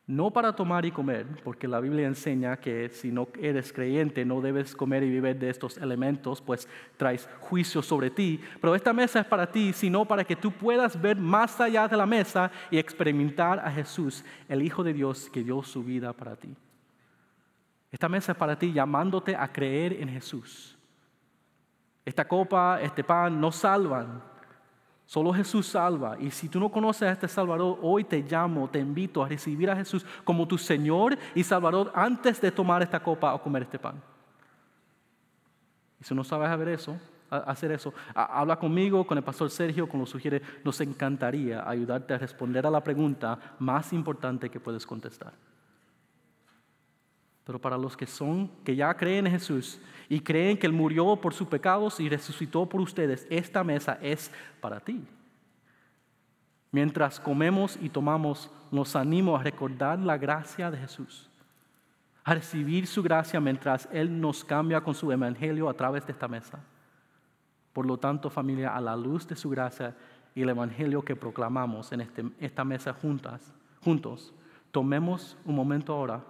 No 0.06 0.32
para 0.32 0.54
tomar 0.54 0.86
y 0.86 0.92
comer, 0.92 1.26
porque 1.46 1.66
la 1.66 1.80
Biblia 1.80 2.06
enseña 2.06 2.58
que 2.58 2.90
si 2.90 3.10
no 3.10 3.30
eres 3.40 3.72
creyente 3.72 4.26
no 4.26 4.42
debes 4.42 4.76
comer 4.76 5.02
y 5.04 5.10
vivir 5.10 5.40
de 5.40 5.50
estos 5.50 5.78
elementos, 5.78 6.42
pues 6.42 6.68
traes 6.98 7.30
juicio 7.40 7.82
sobre 7.82 8.10
ti. 8.10 8.42
Pero 8.60 8.76
esta 8.76 8.92
mesa 8.92 9.22
es 9.22 9.26
para 9.26 9.50
ti, 9.50 9.72
sino 9.72 10.04
para 10.04 10.26
que 10.26 10.36
tú 10.36 10.52
puedas 10.52 11.02
ver 11.02 11.16
más 11.16 11.62
allá 11.62 11.88
de 11.88 11.96
la 11.96 12.06
mesa 12.06 12.52
y 12.70 12.78
experimentar 12.78 13.60
a 13.60 13.72
Jesús, 13.72 14.26
el 14.50 14.62
Hijo 14.62 14.84
de 14.84 14.94
Dios 14.94 15.30
que 15.30 15.42
dio 15.42 15.64
su 15.64 15.82
vida 15.86 16.12
para 16.12 16.36
ti. 16.36 16.54
Esta 17.90 18.10
mesa 18.10 18.34
es 18.34 18.38
para 18.38 18.60
ti 18.60 18.74
llamándote 18.74 19.38
a 19.38 19.48
creer 19.54 19.94
en 19.94 20.10
Jesús. 20.10 20.78
Esta 22.04 22.28
copa, 22.28 22.82
este 22.82 23.06
pan 23.06 23.40
no 23.40 23.54
salvan, 23.54 24.22
Solo 25.06 25.34
Jesús 25.34 25.68
salva. 25.68 26.18
Y 26.20 26.32
si 26.32 26.50
tú 26.50 26.60
no 26.60 26.70
conoces 26.70 27.04
a 27.04 27.12
este 27.12 27.28
Salvador, 27.28 27.78
hoy 27.82 28.04
te 28.04 28.22
llamo, 28.22 28.70
te 28.70 28.80
invito 28.80 29.24
a 29.24 29.28
recibir 29.28 29.70
a 29.70 29.76
Jesús 29.76 30.06
como 30.24 30.48
tu 30.48 30.58
Señor 30.58 31.18
y 31.36 31.44
Salvador 31.44 31.92
antes 31.94 32.40
de 32.42 32.52
tomar 32.52 32.82
esta 32.82 33.02
copa 33.02 33.34
o 33.34 33.42
comer 33.42 33.64
este 33.64 33.80
pan. 33.80 34.02
Y 36.00 36.04
si 36.04 36.16
no 36.16 36.24
sabes 36.24 36.50
hacer 36.50 36.68
eso, 36.70 36.98
hacer 37.30 37.72
eso, 37.72 37.94
habla 38.14 38.58
conmigo, 38.58 39.06
con 39.06 39.18
el 39.18 39.24
pastor 39.24 39.50
Sergio, 39.50 39.88
con 39.88 40.00
lo 40.00 40.06
sugiere. 40.06 40.42
Nos 40.64 40.80
encantaría 40.82 41.68
ayudarte 41.68 42.14
a 42.14 42.18
responder 42.18 42.66
a 42.66 42.72
la 42.72 42.84
pregunta 42.84 43.56
más 43.60 43.94
importante 43.94 44.50
que 44.50 44.60
puedes 44.60 44.86
contestar. 44.86 45.34
Pero 47.46 47.60
para 47.60 47.78
los 47.78 47.98
que 47.98 48.08
son, 48.08 48.50
que 48.64 48.76
ya 48.76 48.94
creen 48.96 49.28
en 49.28 49.34
Jesús 49.34 49.80
y 50.08 50.22
creen 50.22 50.58
que 50.58 50.68
Él 50.68 50.74
murió 50.74 51.16
por 51.18 51.34
sus 51.34 51.48
pecados 51.48 52.00
y 52.00 52.08
resucitó 52.08 52.68
por 52.68 52.80
ustedes, 52.80 53.28
esta 53.30 53.64
mesa 53.64 53.98
es 54.02 54.32
para 54.62 54.80
ti. 54.80 55.06
Mientras 56.72 57.20
comemos 57.20 57.78
y 57.82 57.90
tomamos, 57.90 58.50
nos 58.72 58.96
animo 58.96 59.36
a 59.36 59.44
recordar 59.44 60.00
la 60.00 60.18
gracia 60.18 60.72
de 60.72 60.78
Jesús, 60.78 61.30
a 62.24 62.34
recibir 62.34 62.88
su 62.88 63.04
gracia 63.04 63.40
mientras 63.40 63.88
Él 63.92 64.20
nos 64.20 64.44
cambia 64.44 64.82
con 64.82 64.96
su 64.96 65.12
evangelio 65.12 65.70
a 65.70 65.74
través 65.74 66.06
de 66.06 66.14
esta 66.14 66.28
mesa. 66.28 66.60
Por 67.74 67.86
lo 67.86 67.98
tanto, 67.98 68.30
familia, 68.30 68.76
a 68.76 68.82
la 68.82 68.96
luz 68.96 69.28
de 69.28 69.36
su 69.36 69.50
gracia 69.50 69.96
y 70.34 70.42
el 70.42 70.50
evangelio 70.50 71.04
que 71.04 71.16
proclamamos 71.16 71.92
en 71.92 72.02
este, 72.02 72.24
esta 72.40 72.64
mesa 72.64 72.94
juntas, 72.94 73.54
juntos, 73.84 74.34
tomemos 74.72 75.38
un 75.46 75.56
momento 75.56 75.94
ahora 75.94 76.24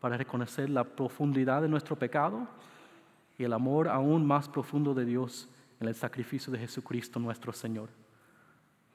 para 0.00 0.16
reconocer 0.16 0.70
la 0.70 0.84
profundidad 0.84 1.62
de 1.62 1.68
nuestro 1.68 1.96
pecado 1.96 2.46
y 3.38 3.44
el 3.44 3.52
amor 3.52 3.88
aún 3.88 4.26
más 4.26 4.48
profundo 4.48 4.94
de 4.94 5.04
Dios 5.04 5.48
en 5.80 5.88
el 5.88 5.94
sacrificio 5.94 6.52
de 6.52 6.58
Jesucristo 6.58 7.20
nuestro 7.20 7.52
Señor. 7.52 7.88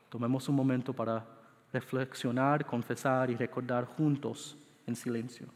Tomemos 0.10 0.48
un 0.50 0.56
momento 0.56 0.94
para 0.94 1.26
reflexionar, 1.72 2.66
confesar 2.66 3.32
y 3.32 3.36
recordar 3.36 3.86
juntos 3.86 4.58
en 4.86 4.96
silencio. 4.96 5.48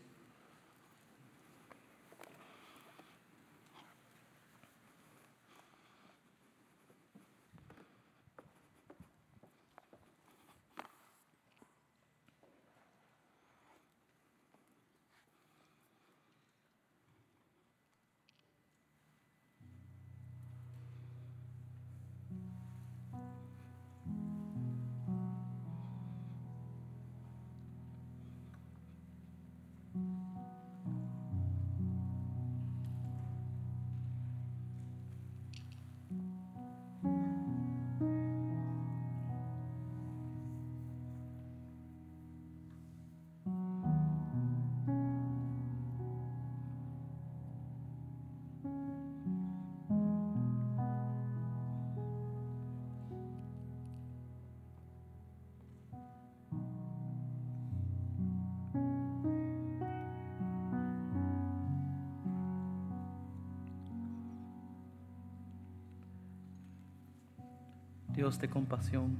Dios 68.17 68.39
de 68.39 68.49
compasión, 68.49 69.15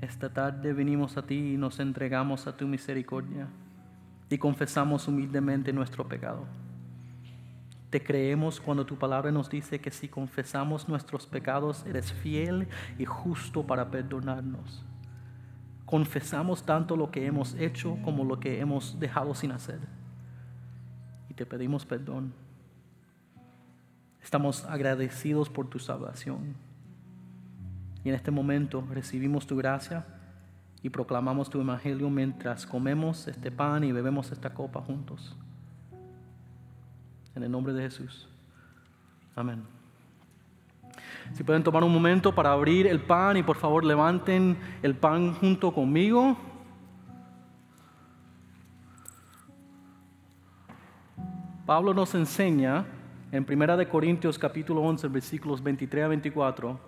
esta 0.00 0.32
tarde 0.32 0.72
venimos 0.72 1.18
a 1.18 1.22
ti 1.26 1.52
y 1.52 1.56
nos 1.58 1.80
entregamos 1.80 2.46
a 2.46 2.56
tu 2.56 2.66
misericordia 2.66 3.46
y 4.30 4.38
confesamos 4.38 5.06
humildemente 5.06 5.70
nuestro 5.70 6.08
pecado. 6.08 6.46
Te 7.90 8.02
creemos 8.02 8.58
cuando 8.58 8.86
tu 8.86 8.96
palabra 8.96 9.30
nos 9.30 9.50
dice 9.50 9.82
que 9.82 9.90
si 9.90 10.08
confesamos 10.08 10.88
nuestros 10.88 11.26
pecados, 11.26 11.84
eres 11.84 12.10
fiel 12.10 12.66
y 12.98 13.04
justo 13.04 13.66
para 13.66 13.90
perdonarnos. 13.90 14.82
Confesamos 15.84 16.62
tanto 16.62 16.96
lo 16.96 17.10
que 17.10 17.26
hemos 17.26 17.54
hecho 17.56 17.98
como 18.02 18.24
lo 18.24 18.40
que 18.40 18.60
hemos 18.60 18.98
dejado 18.98 19.34
sin 19.34 19.52
hacer. 19.52 19.80
Y 21.28 21.34
te 21.34 21.44
pedimos 21.44 21.84
perdón. 21.84 22.32
Estamos 24.22 24.64
agradecidos 24.64 25.50
por 25.50 25.68
tu 25.68 25.78
salvación. 25.78 26.67
Y 28.08 28.10
en 28.10 28.14
este 28.14 28.30
momento 28.30 28.82
recibimos 28.90 29.46
tu 29.46 29.54
gracia 29.54 30.02
y 30.82 30.88
proclamamos 30.88 31.50
tu 31.50 31.60
evangelio 31.60 32.08
mientras 32.08 32.64
comemos 32.64 33.28
este 33.28 33.50
pan 33.50 33.84
y 33.84 33.92
bebemos 33.92 34.32
esta 34.32 34.54
copa 34.54 34.80
juntos. 34.80 35.36
En 37.34 37.42
el 37.42 37.50
nombre 37.50 37.74
de 37.74 37.82
Jesús. 37.82 38.26
Amén. 39.36 39.62
Si 41.34 41.44
pueden 41.44 41.62
tomar 41.62 41.84
un 41.84 41.92
momento 41.92 42.34
para 42.34 42.50
abrir 42.50 42.86
el 42.86 42.98
pan 42.98 43.36
y 43.36 43.42
por 43.42 43.56
favor 43.56 43.84
levanten 43.84 44.56
el 44.82 44.94
pan 44.94 45.34
junto 45.34 45.70
conmigo. 45.70 46.34
Pablo 51.66 51.92
nos 51.92 52.14
enseña 52.14 52.86
en 53.32 53.44
1 53.46 53.86
Corintios 53.90 54.38
capítulo 54.38 54.80
11 54.80 55.08
versículos 55.08 55.62
23 55.62 56.06
a 56.06 56.08
24, 56.08 56.87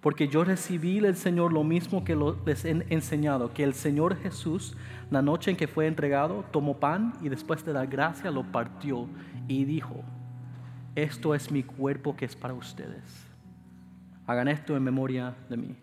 porque 0.00 0.28
yo 0.28 0.44
recibí 0.44 1.00
del 1.00 1.16
Señor 1.16 1.52
lo 1.52 1.62
mismo 1.62 2.04
que 2.04 2.16
les 2.46 2.64
he 2.64 2.70
enseñado, 2.88 3.52
que 3.52 3.64
el 3.64 3.74
Señor 3.74 4.16
Jesús, 4.16 4.76
la 5.10 5.20
noche 5.20 5.50
en 5.50 5.56
que 5.56 5.68
fue 5.68 5.86
entregado, 5.86 6.44
tomó 6.50 6.78
pan 6.78 7.14
y 7.20 7.28
después 7.28 7.64
de 7.64 7.72
dar 7.72 7.86
gracia 7.86 8.30
lo 8.30 8.44
partió 8.44 9.06
y 9.46 9.64
dijo, 9.64 10.02
esto 10.94 11.34
es 11.34 11.50
mi 11.50 11.62
cuerpo 11.62 12.16
que 12.16 12.24
es 12.24 12.34
para 12.34 12.54
ustedes. 12.54 13.26
Hagan 14.26 14.48
esto 14.48 14.76
en 14.76 14.82
memoria 14.82 15.34
de 15.48 15.56
mí. 15.56 15.76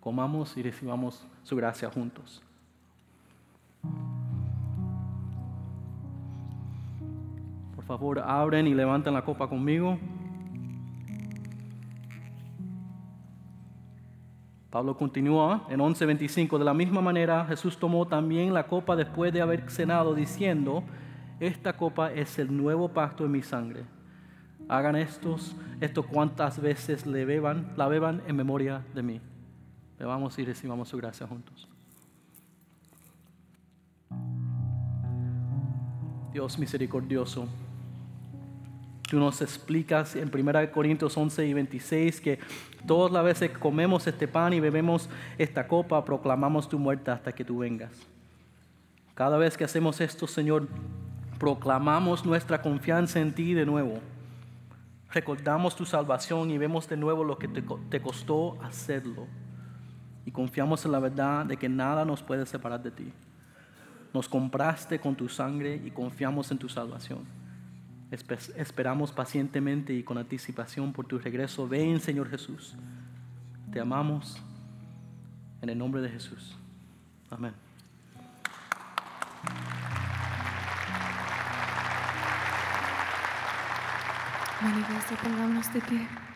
Comamos 0.00 0.56
y 0.56 0.62
recibamos 0.62 1.26
su 1.42 1.56
gracia 1.56 1.88
juntos. 1.88 2.42
Por 7.74 7.84
favor, 7.84 8.18
abren 8.18 8.66
y 8.66 8.74
levanten 8.74 9.14
la 9.14 9.24
copa 9.24 9.48
conmigo. 9.48 9.98
Pablo 14.72 14.96
continúa 14.96 15.66
en 15.68 15.80
11:25. 15.80 16.58
De 16.58 16.64
la 16.64 16.72
misma 16.72 17.02
manera, 17.02 17.44
Jesús 17.44 17.76
tomó 17.76 18.06
también 18.06 18.54
la 18.54 18.66
copa 18.66 18.96
después 18.96 19.30
de 19.30 19.42
haber 19.42 19.70
cenado, 19.70 20.14
diciendo, 20.14 20.82
esta 21.40 21.76
copa 21.76 22.10
es 22.10 22.38
el 22.38 22.56
nuevo 22.56 22.88
pacto 22.88 23.26
en 23.26 23.32
mi 23.32 23.42
sangre. 23.42 23.84
Hagan 24.68 24.96
estos, 24.96 25.54
esto 25.82 26.04
cuantas 26.04 26.58
veces 26.58 27.04
le 27.04 27.26
beban, 27.26 27.74
la 27.76 27.86
beban 27.86 28.22
en 28.26 28.34
memoria 28.34 28.82
de 28.94 29.02
mí. 29.02 29.20
Bebamos 29.98 30.38
y 30.38 30.44
recibamos 30.46 30.88
su 30.88 30.96
gracia 30.96 31.26
juntos. 31.26 31.68
Dios 36.32 36.58
misericordioso, 36.58 37.46
tú 39.12 39.20
nos 39.20 39.42
explicas 39.42 40.16
en 40.16 40.30
1 40.34 40.72
Corintios 40.72 41.16
11 41.16 41.46
y 41.46 41.52
26 41.52 42.20
que 42.20 42.38
todas 42.86 43.12
las 43.12 43.22
veces 43.22 43.50
que 43.50 43.58
comemos 43.58 44.06
este 44.06 44.26
pan 44.26 44.52
y 44.52 44.60
bebemos 44.60 45.08
esta 45.38 45.68
copa, 45.68 46.04
proclamamos 46.04 46.68
tu 46.68 46.78
muerte 46.78 47.10
hasta 47.10 47.32
que 47.32 47.44
tú 47.44 47.58
vengas. 47.58 47.92
Cada 49.14 49.36
vez 49.36 49.56
que 49.56 49.64
hacemos 49.64 50.00
esto, 50.00 50.26
Señor, 50.26 50.66
proclamamos 51.38 52.24
nuestra 52.24 52.62
confianza 52.62 53.20
en 53.20 53.34
ti 53.34 53.52
de 53.54 53.66
nuevo 53.66 54.00
recordamos 55.12 55.76
tu 55.76 55.84
salvación 55.84 56.50
y 56.50 56.58
vemos 56.58 56.88
de 56.88 56.96
nuevo 56.96 57.22
lo 57.22 57.38
que 57.38 57.48
te, 57.48 58.00
costó 58.00 58.58
hacerlo. 58.62 59.26
Y 60.24 60.30
confiamos 60.30 60.84
en 60.84 60.92
la 60.92 61.00
verdad 61.00 61.44
de 61.44 61.56
que 61.56 61.68
nada 61.68 62.04
nos 62.04 62.22
puede 62.22 62.46
separar 62.46 62.82
de 62.82 62.90
ti. 62.90 63.12
Nos 64.14 64.28
compraste 64.28 64.98
con 64.98 65.14
tu 65.14 65.28
sangre 65.28 65.80
y 65.84 65.90
confiamos 65.90 66.50
en 66.50 66.58
tu 66.58 66.68
salvación. 66.68 67.41
Esperamos 68.12 69.10
pacientemente 69.10 69.94
y 69.94 70.02
con 70.02 70.18
anticipación 70.18 70.92
por 70.92 71.06
tu 71.06 71.18
regreso. 71.18 71.66
Ven, 71.66 71.98
Señor 72.00 72.28
Jesús. 72.28 72.76
Te 73.72 73.80
amamos 73.80 74.36
en 75.62 75.70
el 75.70 75.78
nombre 75.78 76.02
de 76.02 76.10
Jesús. 76.10 76.54
Amén. 77.30 77.54
De. 85.72 86.31